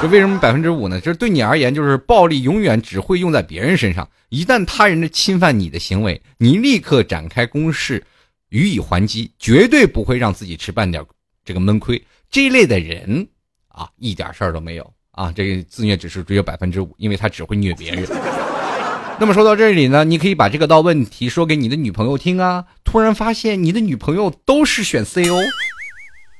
[0.00, 0.98] 这为什么百分之五呢？
[0.98, 4.08] 就是对你而言，就是暴力永远只会用在别人身上。
[4.30, 8.02] 一旦他人的侵犯你的行为，你立刻展开攻势，
[8.48, 11.04] 予以还击，绝对不会让自己吃半点
[11.44, 12.02] 这个闷亏。
[12.30, 13.26] 这一类的人
[13.68, 15.32] 啊，一点事儿都没有啊。
[15.32, 18.06] 这个自虐指数只有百分之五，因为他只会虐别人。
[19.18, 22.64] 那么说到这里呢，你可以把这个道问题说给你的女朋友听啊。
[22.84, 25.38] 突然发现你的女朋友都是选 C 哦，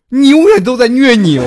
[0.09, 1.45] 你永远都在虐你哦。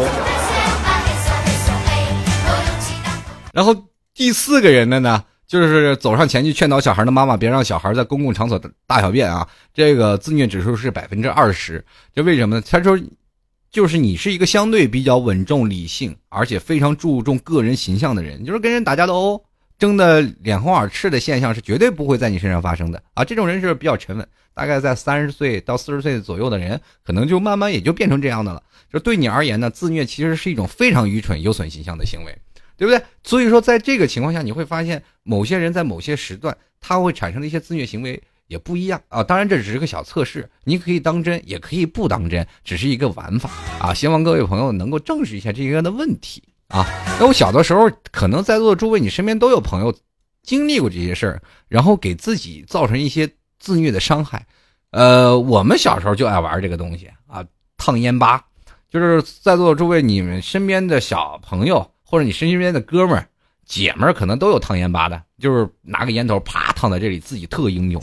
[3.54, 3.76] 然后
[4.14, 9.48] 第四个人的呢，就是走上前去劝导小孩的妈妈，别让小孩在公共场所大小便啊。
[9.74, 11.84] 这个自虐指数是百分之二十，
[12.14, 12.64] 这为什么呢？
[12.70, 12.98] 他说，
[13.74, 19.44] 就是你是一个相对比较稳重、理性，而且非常注重个人形象的人，就是跟人打架斗殴，
[19.80, 23.26] 争的脸红耳赤的现象是绝对不会在你身上发生的啊！
[23.26, 28.62] 这种人是比较沉稳，大概在三十岁到四十岁左右的人，可能就慢慢也就变成这样的了。
[28.94, 32.38] 就对你而言呢，自虐其实是一种非常愚蠢、有损形象的行为，
[32.78, 33.04] 对不对？
[33.24, 38.22] 所以说，在这个情况下，你会发现某些人在某些时段他会产生的一些自虐行为
[38.54, 39.24] 也不一样啊。
[39.24, 43.50] 当然，这只是个小测试，你可以当真，也可以不当真，只是一个玩法
[43.80, 43.94] 啊。
[43.94, 46.44] 希望各位朋友能够正视一下这个的问题。
[46.68, 46.86] 啊，
[47.20, 49.94] 那我小的时候，可能在座的诸位，你身边都有朋友
[50.44, 53.28] 经历过这些事儿，然后给自己造成一些
[53.60, 54.46] 自虐的伤害。
[54.92, 57.44] 呃，我们小时候就爱玩这个东西啊，
[57.78, 58.44] 烫烟疤，
[58.90, 63.28] 就是在座的诸位，你们身边的小朋友或者你身边的哥们儿、
[63.66, 68.02] 姐们儿，可能都有烫烟疤的，就是拿个烟头啪烫在这里，自己特英勇。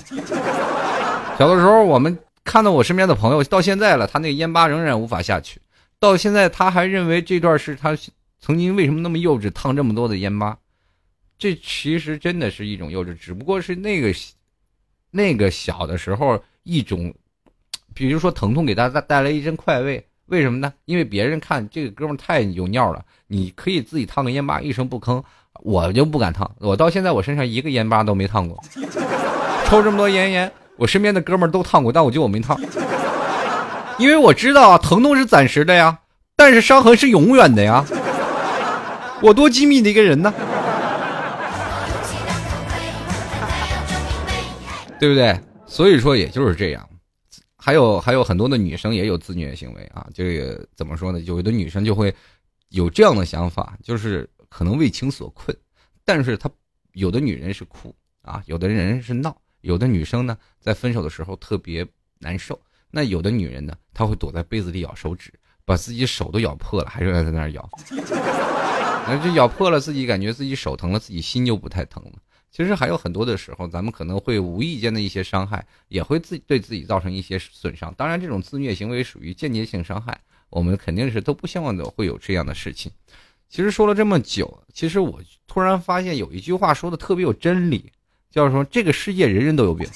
[1.40, 5.58] 小的时候，我们看到我身边的朋友到现在了，他那个烟疤仍然无法下去，
[5.98, 7.96] 到现在他还认为这段是他。
[8.42, 10.58] 曾经为什么那么幼稚，烫这么多的烟疤？
[11.38, 14.12] 这其实真的是一种幼稚，只不过是那个
[15.10, 17.14] 那个小的时候一种，
[17.94, 20.02] 比如说疼痛给大家带来一阵快慰。
[20.26, 20.70] 为什么呢？
[20.84, 25.22] 因为别人看这个哥们太有尿了，你可以自己烫个烟疤一声不吭，
[25.62, 26.50] 我就不敢烫。
[26.58, 28.62] 我到现在我身上一个烟疤都没烫过，
[29.66, 32.58] 抽这么多烟烟，我身边的哥们儿都烫过，但我就我没烫，
[33.98, 35.98] 因为我知道啊，疼痛是暂时的呀，
[36.34, 37.84] 但是伤痕是永远的呀。
[39.20, 40.32] 我多机密的一个人呢，
[44.98, 45.38] 对不对？
[45.66, 46.88] 所以说也就是这样，
[47.58, 50.06] 还有还有很多的女生也有自虐行为啊。
[50.14, 51.20] 这个怎么说呢？
[51.20, 52.14] 有的女生就会
[52.70, 55.54] 有这样的想法，就是可能为情所困，
[56.06, 56.48] 但是她
[56.94, 61.86] 有的女人是哭啊，有的人是闹，有的女生呢在分手的时候特别
[62.18, 65.32] 难受，那有的女人呢，她会躲在被子里咬手指，
[65.64, 67.68] 把自己手都咬破了，还是在那儿咬。
[69.06, 72.12] 那就咬破了，自己感觉自己手疼了，自己心就不太疼了。
[72.50, 77.94] 其实还有很多的时候，咱们可能会无意间的一些伤害，也会自对自己造成一些损伤。
[77.96, 82.90] 当然，这种自虐行为属于间接性伤害，我们肯定是都不希望的会有这样的事情。
[83.48, 87.90] 其实说了这么久，其实我突然发现有一句话说的特别有真理，
[88.30, 89.88] 叫说这个世界人人都有病，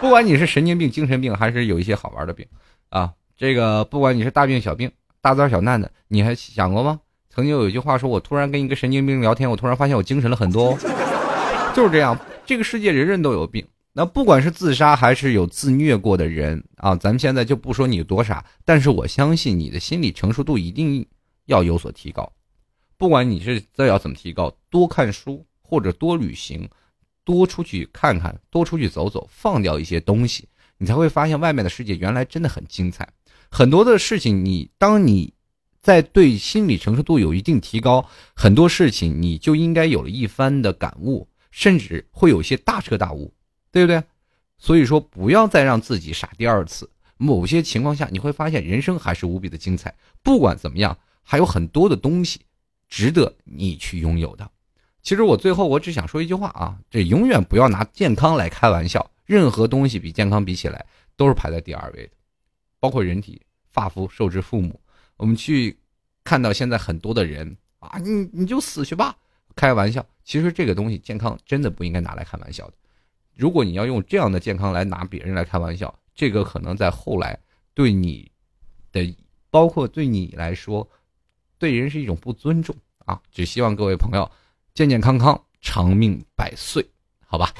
[0.00, 2.46] 不管你是神经病、精神病，还是有一些好玩的病
[2.88, 4.90] 啊，这个不管你是大病小病、
[5.20, 7.00] 大灾小难的，你还想过吗？
[7.28, 10.76] 曾经有一句话说：“我突然跟一个神经病聊天，我突然发现我精神了很多。”
[11.76, 13.62] 就是这样，这个世界人人都有病。
[13.92, 21.06] 那不管是自杀还是有自虐过的人啊，咱们现在就不说你多傻，但是我相信你的心理成熟度一定
[21.44, 22.32] 要有所提高。
[22.96, 26.66] 不管你是再要怎么提高，多看书或者多旅行，
[27.26, 30.48] 多出去看看，多出去走走，放掉一些东西，
[30.78, 33.06] 你才会发现外面的世界原来真的很精彩。
[33.50, 35.34] 很多的事情，你当你。
[35.82, 38.04] 在对心理承受度有一定提高，
[38.34, 43.32] 很多事情你就应该有了一番的感悟，甚至会有些大彻大悟，
[43.70, 44.02] 对不对？
[44.58, 46.90] 所以说，不要再让自己傻第二次。
[47.18, 49.94] 某些情况下，你会发现人生还是无比的精彩。
[50.24, 52.40] 不管怎么样，还有很多的东西
[52.88, 54.50] 值得你去拥有的。
[55.06, 59.08] 其实我最后我只想说一句话啊，这永远不要拿健康来开玩笑。
[59.24, 60.84] 任何东西比健康比起来
[61.16, 62.12] 都是排在第二位的，
[62.80, 63.40] 包括人体
[63.70, 64.80] 发肤受之父母。
[65.16, 65.78] 我们去
[66.24, 69.16] 看到现在很多的人啊，你你就死去吧，
[69.54, 70.04] 开玩笑。
[70.24, 72.72] 其实这个东西健康真的不应该拿来开玩笑的。
[73.32, 77.38] 如果你要用这样的健康来拿别人来开玩笑，这个可能在后来
[77.74, 78.28] 对你
[78.90, 79.16] 的，
[79.50, 80.88] 包括对你来说，
[81.58, 83.22] 对人是一种不尊重啊。
[83.30, 84.28] 只希望各位朋友
[84.76, 86.86] 健健康康，长命百岁，
[87.26, 87.50] 好吧。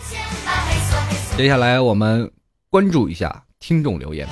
[1.35, 2.31] 接下来我们
[2.69, 4.29] 关注一下听众留言。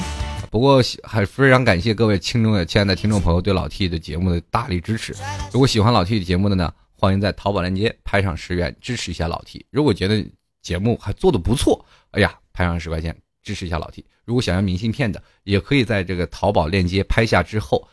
[0.50, 5.16] 不过还非常感谢各位听众的亲爱的听众朋友对老 T 的节目的大力支持。
[5.50, 9.64] 如果喜欢老 T 的节目的呢，欢迎在淘宝链接拍上十元支持一下老 T。
[9.70, 10.22] 如果觉得
[10.60, 14.04] 节目还做的不错，哎呀，拍上十块钱支持一下老 T。
[14.26, 17.88] 如果想要明信片的，也可以在这个淘宝链接拍下之后，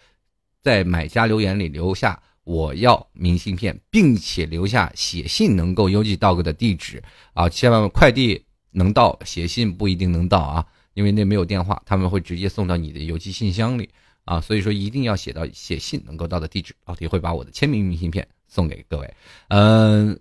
[0.61, 7.01] 在买家留言里留下我要明信片，并且留下写信能够邮寄到个的地址
[7.33, 10.65] 啊，千万快递能到，写信不一定能到啊。
[10.93, 13.89] 因为那没有电话，他们会直接送到你的邮寄信箱里
[14.25, 19.13] 啊，所以说一定要写到写信能够到的地址，老 T 会把我的签名明信片送给各位。
[19.47, 20.19] 嗯，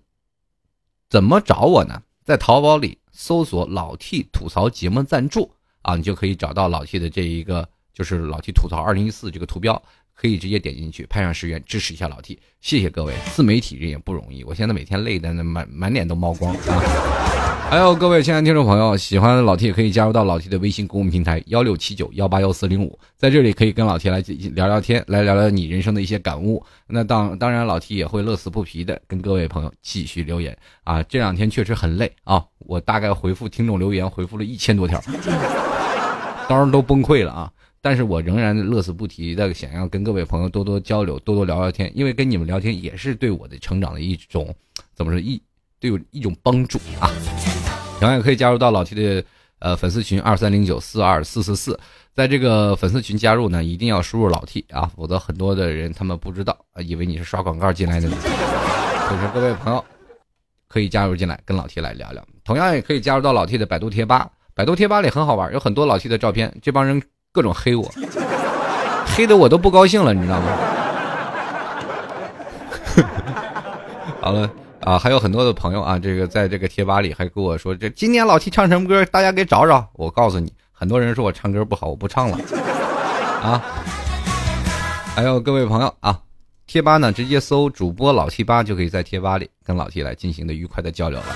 [1.09, 2.01] 怎么找我呢？
[2.23, 5.51] 在淘宝里搜索“老 T 吐槽节目赞助”
[5.81, 9.81] 啊，你就可以找到老 T 的这一个，就是老 T 吐槽二零一四这个图标，
[10.21, 13.15] 可以直接点进去拍上十元支持一下老 T，谢谢各位。
[13.33, 17.67] 自媒体人也不容易，我现在每天累的那满满脸都冒光啊。
[17.71, 26.63] 还有各位亲爱的听众朋友，喜欢老 T 可以加入到老 T 的微信公众平台幺六七九幺八幺四零五，在这里可以跟老 T 来聊聊天，来聊聊你人生的一些感悟。
[26.85, 31.01] 那当当然，老 T 也会乐此不疲的跟各位朋友继续留言啊。
[31.01, 35.01] 这两天确实很累啊，我大概回复听众留言回复了一千多条，
[36.47, 37.51] 当时都崩溃了啊。
[37.83, 44.53] 但是我仍然乐此不疲的想要跟各位朋友多多交流，多多聊聊天，因为跟你们聊天也是对我的成长的一种
[44.93, 45.41] 怎么说一
[45.79, 47.09] 对我一种帮助啊。
[47.99, 49.25] 同样也可以加入到老 T 的
[49.57, 51.79] 呃粉丝群二三零九四二四四四，
[52.13, 58.15] 在这个粉丝群加入呢，一定要输入老 T 啊，否则很多的人他们不知道啊，以为你是刷广告进来的呢。
[58.21, 59.83] 所以说各位朋友
[60.67, 62.23] 可以加入进来，跟老 T 来聊聊。
[62.43, 67.01] 同样也可以加入到老 T 的百度贴吧，百度贴吧里很好玩，有很多老 T 的照片，这帮人
[67.33, 67.89] 各种黑我，
[69.05, 70.47] 黑的我都不高兴了，你知道吗？
[74.19, 74.49] 好了。
[74.81, 79.87] 啊，还有很多的朋友啊，这个在这个贴吧里还跟我说，这今年老七唱什么歌，大家给找找。
[79.93, 82.37] 我告诉你，很多人说我唱歌不好，我不唱了。
[83.43, 83.61] 啊，
[85.15, 86.19] 还有各位朋友啊，
[86.65, 91.27] 贴吧呢，直接搜主播老七吧，就可以在贴吧里跟老七来进行的愉快的交流了。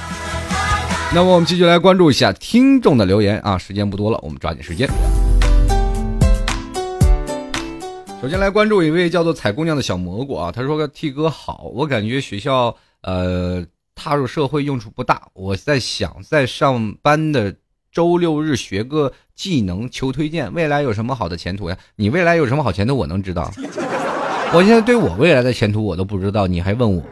[1.13, 4.89] 那么我们继续来关注一下听众的留言啊，时间不多了，我们抓紧时间。
[8.25, 12.75] 首先来关注一位叫做彩姑娘的小蘑菇啊，他说个 T 哥好，我感觉学校。
[13.03, 13.63] 呃，
[13.93, 15.27] 踏入社会用处不大。
[15.33, 17.55] 我在想，在上班的
[17.91, 21.77] 周六日学个技能求推荐，未来有什么好的前途呀？
[21.97, 22.97] 你未来有什么好前途？
[22.97, 23.53] 我能知道？
[24.51, 27.03] 我现在对我未来的前途我都不知道，你还问我？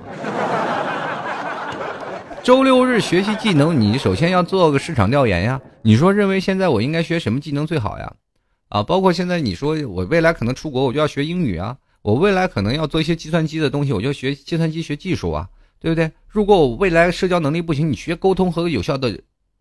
[2.42, 5.62] 周六日学习技能，你首先要做个市场调研呀。
[5.84, 8.12] 你说认为现在我应该学什么技能最好呀？
[8.74, 11.78] 啊，包括现在你说我未来可能出国，我就要学英语啊。
[12.02, 15.48] 我未来可能要做一些计算机的东西，我就学计算机学技术啊。
[15.80, 16.10] 对不对？
[16.30, 19.20] 如果我未来社交能力不行，你学沟通和有效的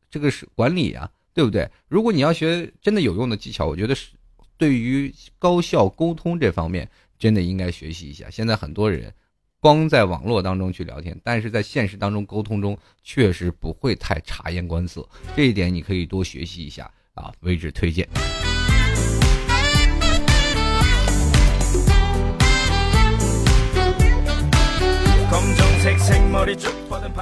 [0.08, 1.68] 这个是管理啊，对不对？
[1.88, 4.10] 如果你要学真的有用的技巧，我觉得是
[4.56, 6.88] 对于高效沟通这方面，
[7.18, 8.30] 真的应该学习一下。
[8.30, 9.12] 现在很多人
[9.58, 15.04] 光在网络当中去聊天，但是在现实当中沟通中确实不会太察言观色，
[15.36, 18.08] 这一点你可以多学习一下啊，为之推荐。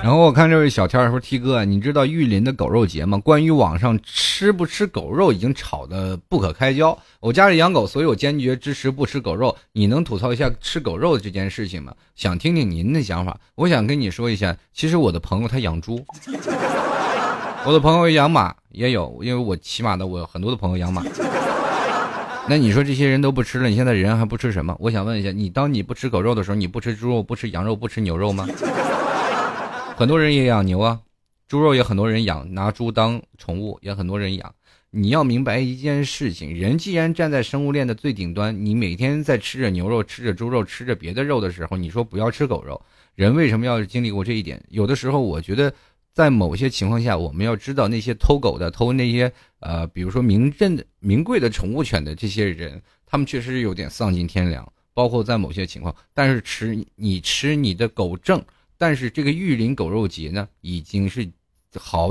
[0.02, 3.16] 然后我看这位小天说：“T 哥，你知道玉林的狗肉节吗？
[3.18, 6.98] 关于网上吃不吃狗肉已经吵得不可开交。
[7.20, 9.56] 我家里养狗，所以我坚决支持不吃狗肉。
[9.72, 11.94] 你能吐槽一下吃狗肉这件事情吗？
[12.14, 13.38] 想听听您的想法。
[13.54, 16.04] 我想跟你说一下，其实我的朋友他养猪，
[17.64, 21.02] 我的朋友养马也有，因为我骑马的，我有很多的朋友养马。”
[22.50, 24.76] 那你说这些人都不吃了，你现在人还不吃什么？
[24.80, 28.44] 我想问一下，你当你不吃狗肉的时候，你不吃猪肉、不吃羊肉、不吃牛肉吗？
[29.96, 30.98] 很多人也养牛啊，
[31.46, 34.52] 猪肉也很多人养，拿猪当宠物也很多人养。
[34.90, 42.82] 你要明白一件事情，人既然站在生物链的最顶端，你每天在吃着牛肉、吃着猪肉、吃着别的肉的时候，你说不要吃狗肉，
[43.14, 44.60] 人为什么要经历过这一点？
[44.70, 45.72] 有的时候，我觉得。
[46.12, 54.70] 在某些情况下，我们要知道那些偷狗的、偷那些呃，比如说名镇的名贵的宠物犬的这些人，他们确实有点丧尽天良。
[54.92, 58.44] 包括在某些情况，但是吃你吃你的狗证，
[58.76, 61.26] 但是这个玉林狗肉节呢，已经是
[61.76, 62.10] 好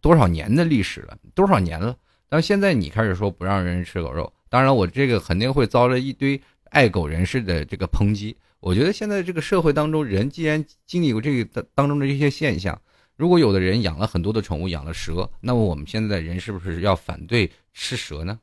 [0.00, 1.96] 多少年的历史了，多少年了。
[2.28, 8.36] 但现在你开始说不让人吃狗肉，当然我这个肯定会遭了一堆爱狗人士的这个抨击。
[8.58, 12.78] 我觉得现在这个社会当中，人既然经历过这个当中的这些现象。
[13.22, 18.36] 如果有的人养了很多的宠物，养了蛇，那么我们现在的人是不是要反对吃蛇呢？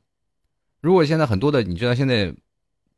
[0.80, 2.34] 如果现在很多的，你知道现在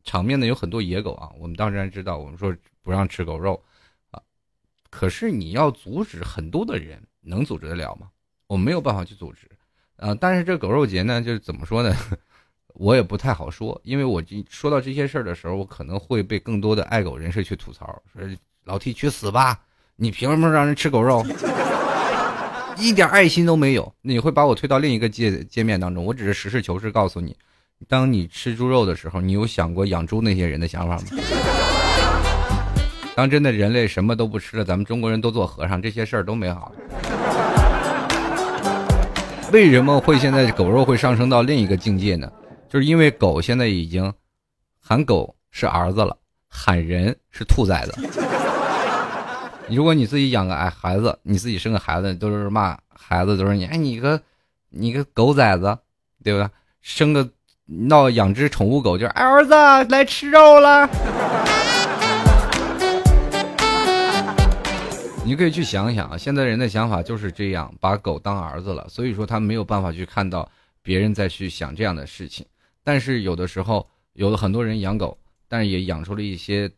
[0.05, 3.61] 场面呢有很多野狗啊，我们当然知道，我们说不让吃狗肉
[4.13, 4.23] 啊，
[4.91, 8.09] 可是你要阻止很多的人，能阻止得了吗？
[8.47, 9.51] 我没有办法去阻止
[9.97, 10.15] 啊。
[10.15, 11.93] 但是这狗肉节呢，就是怎么说呢？
[12.75, 18.23] 我也不太好说，因为我说到这些事儿的时候，我可能会被更多的爱狗人士去吐槽，说
[18.63, 19.61] 老 T 去死吧。
[19.97, 21.25] 你凭什么让人吃狗肉？
[22.79, 26.05] 一点爱心都没有，你会把我推到另一个界界面当中。
[26.05, 27.37] 我只是实事求是告诉你，
[27.89, 31.05] 当你吃猪肉的时候，你有想过养猪那些人的想法吗？
[33.15, 36.73] 当真的人类什么都不吃了，咱们中国人都做和尚，这些事儿都没好。
[39.53, 42.31] 为什么会现在狗肉会上升到另一个境界呢？
[42.71, 44.11] 就是因为狗现在已经
[44.81, 46.17] 喊狗是儿子了，
[46.49, 48.32] 喊人是兔崽子。
[49.69, 54.21] 如果你自己养个哎孩子，你自己生个孩子，都是骂孩子，都是你哎你个，
[54.69, 55.79] 你个狗崽子，
[56.23, 56.51] 对吧？
[56.81, 57.29] 生个
[57.65, 59.55] 闹养只宠物狗，就是儿子
[59.89, 60.89] 来吃肉了。
[65.25, 70.51] 你可以去想想啊，现在人的想法就是这样，把狗当儿子了，所以说他没有办法去看到
[70.83, 72.45] 别人再去想这样的事情。
[72.83, 75.17] 但是有的时候，有的很多人养狗，
[75.49, 76.71] 但是也养出了一些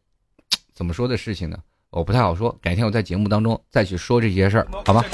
[0.74, 1.58] 怎么说的事情呢？
[1.94, 5.04] 我不太好说，改天我在节目当中再去说这些事儿，好吧？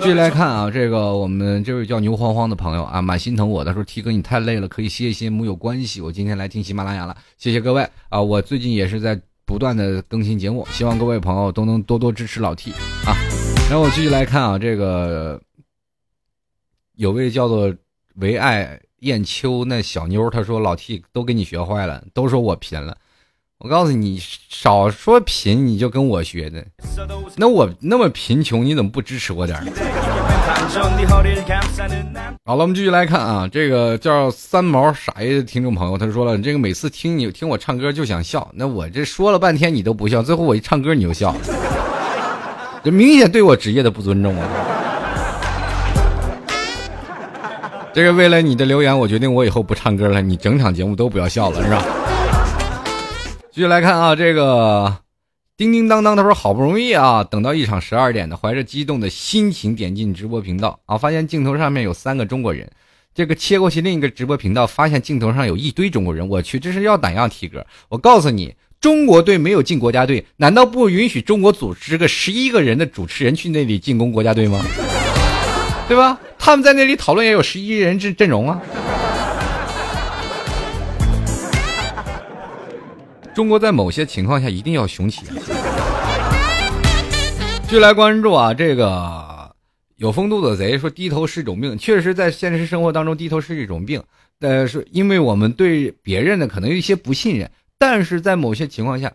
[0.00, 6.00] 继续来看啊，这个我们这位叫牛慌慌的朋友啊，蛮心疼我的，说 T 哥你太累了，可以歇一歇，没有关系。
[6.00, 8.20] 我今天来听喜马拉雅了，谢谢各位啊！
[8.20, 12.72] 我最近也是在不断的更新节目，希望各位朋友都能多多支持老 T
[13.06, 13.14] 啊。
[13.70, 15.40] 然后我继续来看啊，这个
[16.96, 17.72] 有位叫做
[18.16, 22.98] 唯爱燕秋那小妞，她说老 T 都给你学坏了，都说我贫了。
[23.60, 26.64] 我告诉你，少说贫，你就跟我学的。
[27.34, 29.58] 那我那么贫穷，你怎么不支持我点
[32.46, 41.34] 好了，我们继续来看啊，这个叫三毛傻爷的听众朋友，他说了，这个每次听你听我唱歌就想笑，那我这说了半天你都不笑，最后我一唱歌你就笑，
[42.84, 44.48] 这明显对我职业的不尊重啊！
[47.92, 51.82] 这个为了你的留言，我决定我以后不唱歌了，你整场节目都不要笑了，是吧？
[53.58, 54.98] 继续来看啊，这个
[55.56, 62.70] 叮叮当当，他说好不容易啊，等到一场十二点的，怀着激动的心情点进直播频道啊，发现镜头上面有三个中国人，
[63.12, 67.66] 这个切过去另一个直播频道，发现镜头上有一堆中国人，我去，这是要哪样体格？
[67.88, 74.64] 我告诉你，中国队没有进国家队，难道不允许中国组织个十一个人的主持人去那里进攻国家队吗？
[75.88, 76.16] 对吧？
[76.38, 78.62] 他们在那里讨论也有十一人阵阵容啊。
[83.38, 85.24] 中国在某些情况下一定要雄起。
[87.70, 89.54] 就来关注啊，这个
[89.94, 94.02] 有风度的贼说低头是一种病，确实在现实生活当中低头是一种病。
[94.40, 99.12] 呃，是因为我们对别人呢可能有一些不信任，但是在某些情况下，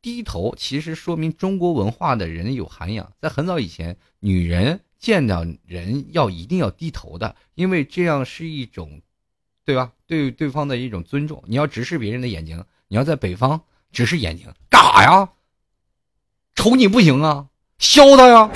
[0.00, 3.12] 低头其实说明中国文化的人有涵养。
[3.20, 9.02] 在很早以前，女人见到人要一定要低头的，因为这样是一种，
[9.66, 9.92] 对吧？
[10.06, 11.44] 对对方的一种尊重。
[11.46, 12.64] 你要直视别人的眼睛。
[12.88, 13.60] 你要在北方
[13.92, 15.28] 只是眼睛干哈呀？
[16.54, 17.46] 瞅你不行啊，
[17.78, 18.48] 削他呀！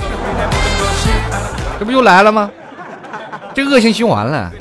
[1.79, 2.51] 这不又来了吗？
[3.55, 4.53] 这恶性循环了。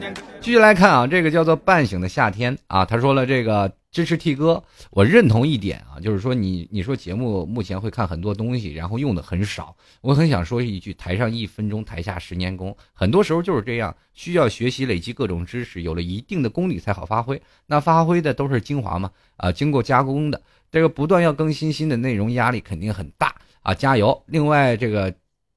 [0.42, 3.72] 继续来看啊，这个叫做半醒的夏天啊，他说了这个。
[3.92, 9.76] 支持 T 哥，我认同一点啊，就是说你你说节目目前会看很多东西，然后用的很少。
[10.02, 12.76] 我很想说一句：台上一分钟，台下十年功。
[12.94, 17.42] 很多时候就是这样，需要学习累积各种知识，有了一定的功底才好发挥。
[17.66, 19.10] 那发挥的都是精华嘛？
[19.38, 20.40] 啊，经过加工的，
[20.72, 23.74] 这个不断要更新新的内容，压力肯定很大啊！
[23.74, 24.24] 加油！
[24.28, 25.12] 另外这个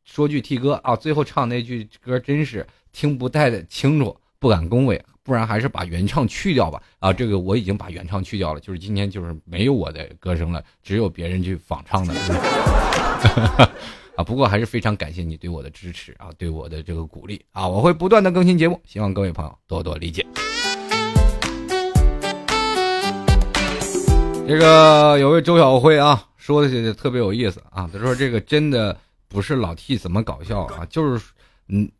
[0.04, 5.04] 说句 T 哥啊，最后唱那句歌真是听不太清楚，不敢恭维。
[5.24, 6.82] 不然还是把原唱去掉吧。
[6.98, 12.14] 啊，这个我已经把原唱去掉了，就是今天就是没有我的歌声了，只有别人去仿唱的。
[14.16, 20.26] 啊，不过还是非常感谢你对我的支持啊，对我的这个鼓励啊，我会不断的更新节目，希望各位朋友多多理解。
[24.46, 28.94] 这个有位周小辉啊，说的特别有意思啊，他说这个真的
[29.28, 31.30] 不是老 T 怎么搞笑啊，就是
[31.68, 31.90] 嗯。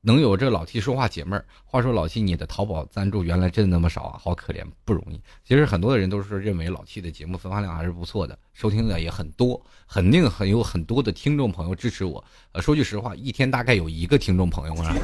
[0.00, 1.44] 能有这老 T 说话解闷儿。
[1.64, 4.18] 话说老 T，你的淘宝赞助原来真的那么少啊？
[4.22, 5.20] 好可怜，不容易。
[5.44, 12.24] 其实很多的人都是认为老 T 的节目分发量还是不错的，收听的也很多，肯定很有很多的听众朋友支持我。
[12.52, 14.94] 呃，说句实话，一天大概有一个听众朋友啊。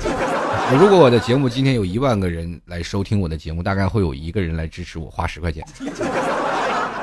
[0.78, 5.66] 如果我的节目今天有一万个人来收听我的节目，大概会有一个人来支持我，花十块钱。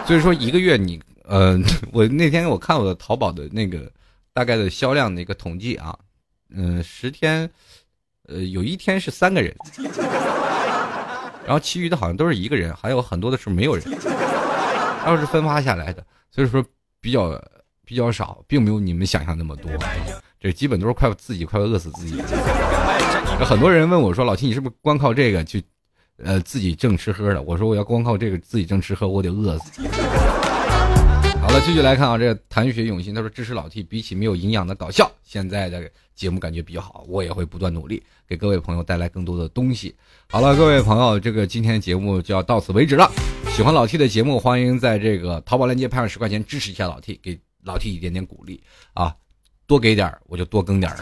[0.07, 1.59] 所以说一个月你，呃，
[1.91, 3.91] 我那天我看我的淘宝的那个
[4.33, 5.93] 大概的销量的一个统计啊，
[6.49, 7.49] 嗯，十天。
[8.27, 9.55] 呃，有一天是三个人，
[11.43, 13.83] 然后其余的好像都是一个人，还有很多的是没有人，
[15.05, 16.63] 要是分发下来的，所以说
[17.01, 17.41] 比较
[17.83, 19.71] 比较少，并没有你们想象那么多，
[20.39, 22.21] 这基本都是快自己快饿死自己。
[23.43, 25.63] 很多人问我说：“老七，你是不是光靠这个去，
[26.23, 29.81] 呃，自己挣吃喝的？”我说：“我要光靠这个自己挣吃喝，我得饿死。”
[31.41, 35.81] 好了，继续来看啊，这个谈血永新他说：“支持老 T，比起没有营养的搞笑，现在的。”
[36.21, 39.95] 节目感觉比较好，我也会不断努力，给各位朋友带来更多的东西。
[40.29, 43.11] 好了，各位朋友，这个今天的节目就要到此为止了。
[43.55, 48.61] 喜欢老 T 的节目，欢迎在这个淘宝链接拍上十块钱支持一下老 T，给老 T 一点点鼓励
[48.93, 49.15] 啊，
[49.65, 50.95] 多给点我就多更点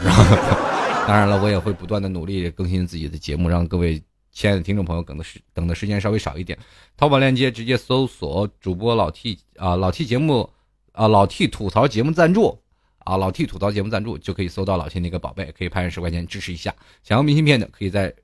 [1.06, 4.02] 当然了，我也会不断的努力更新自己的节目，让各位
[4.32, 6.58] 亲爱的听众朋友等的时等的时间稍微少一点。
[6.96, 10.48] 淘宝链接直接搜索主播老 T 啊，老 T 节目
[10.92, 12.58] 啊，老 T 吐槽节目赞助。
[13.10, 16.72] 啊，老 T 吐槽节目赞助就可以搜到老 T 那个宝贝，可以拍上十块钱支持一下。
[17.02, 18.14] 想要明信片的，可以在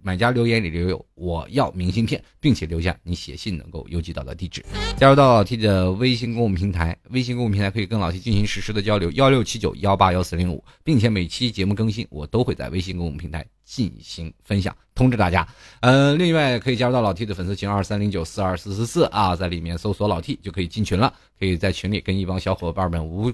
[0.00, 4.64] 买家留言里留有我要明信片，并且留下你写信能够邮寄到的地址。
[4.96, 15.46] 加入到老 T 的微信公众平台，微信公众平台可以跟老 T 进行实时的交流，幺六七九幺八幺四零五，并且每期节目更新我都会在微信公众平台进行分享，通知大家。
[15.80, 23.30] 呃，另外可以加入到老 T 的粉丝群二三零九四二四四四啊，在里面搜索老 T 就可以进群了，可以在群里跟一帮小伙伴们无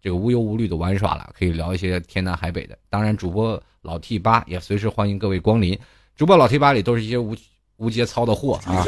[0.00, 2.76] 这个无忧无虑的玩耍了，可以聊一些天南海北的。
[2.88, 5.78] 当然，主播老 T 八也随时欢迎各位光临。
[6.16, 7.36] 主播老 T 八里都是一些无
[7.76, 8.84] 无节操的货啊，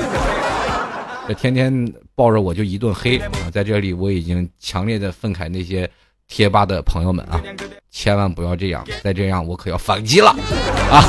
[1.27, 3.51] 这天天抱着我就一顿黑啊！
[3.51, 5.89] 在这里我已经强烈的愤慨那些
[6.29, 7.41] 贴吧的朋友们啊，
[7.91, 10.31] 千万不要这样，再这样我可要反击了
[10.91, 11.01] 啊！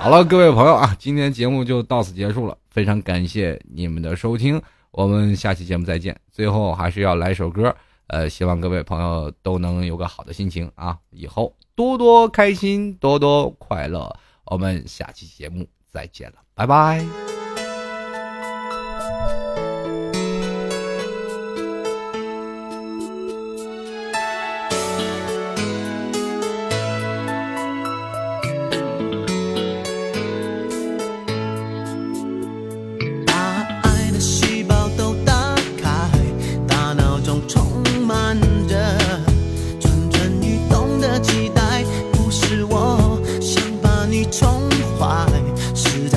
[0.00, 6.14] 好了，各位朋友啊，今天节目就到此结束了，非常感谢你们的收听，我们下期节目再见。
[6.30, 7.74] 最后还是要来首歌，
[8.12, 14.14] 呃，希望各位朋友都能有个好的心情啊，以后多多开心，多多快乐。
[14.44, 17.41] 我们下期节目再见了，拜拜。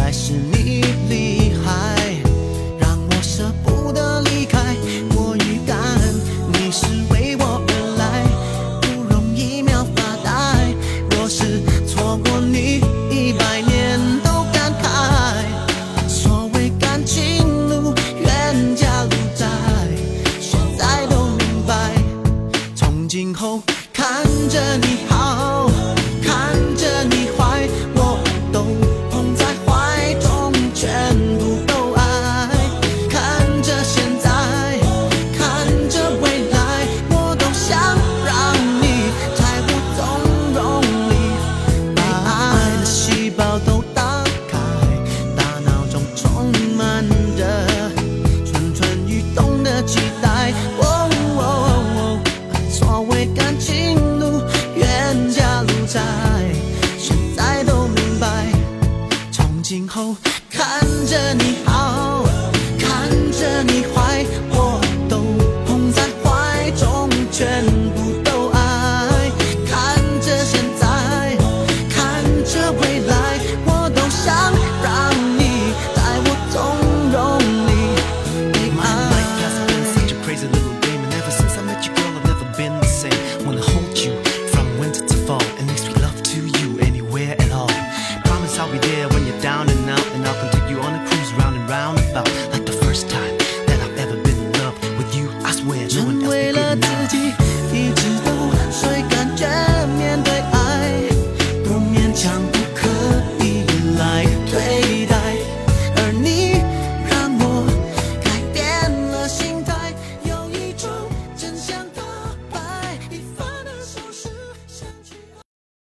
[0.06, 0.45] fashion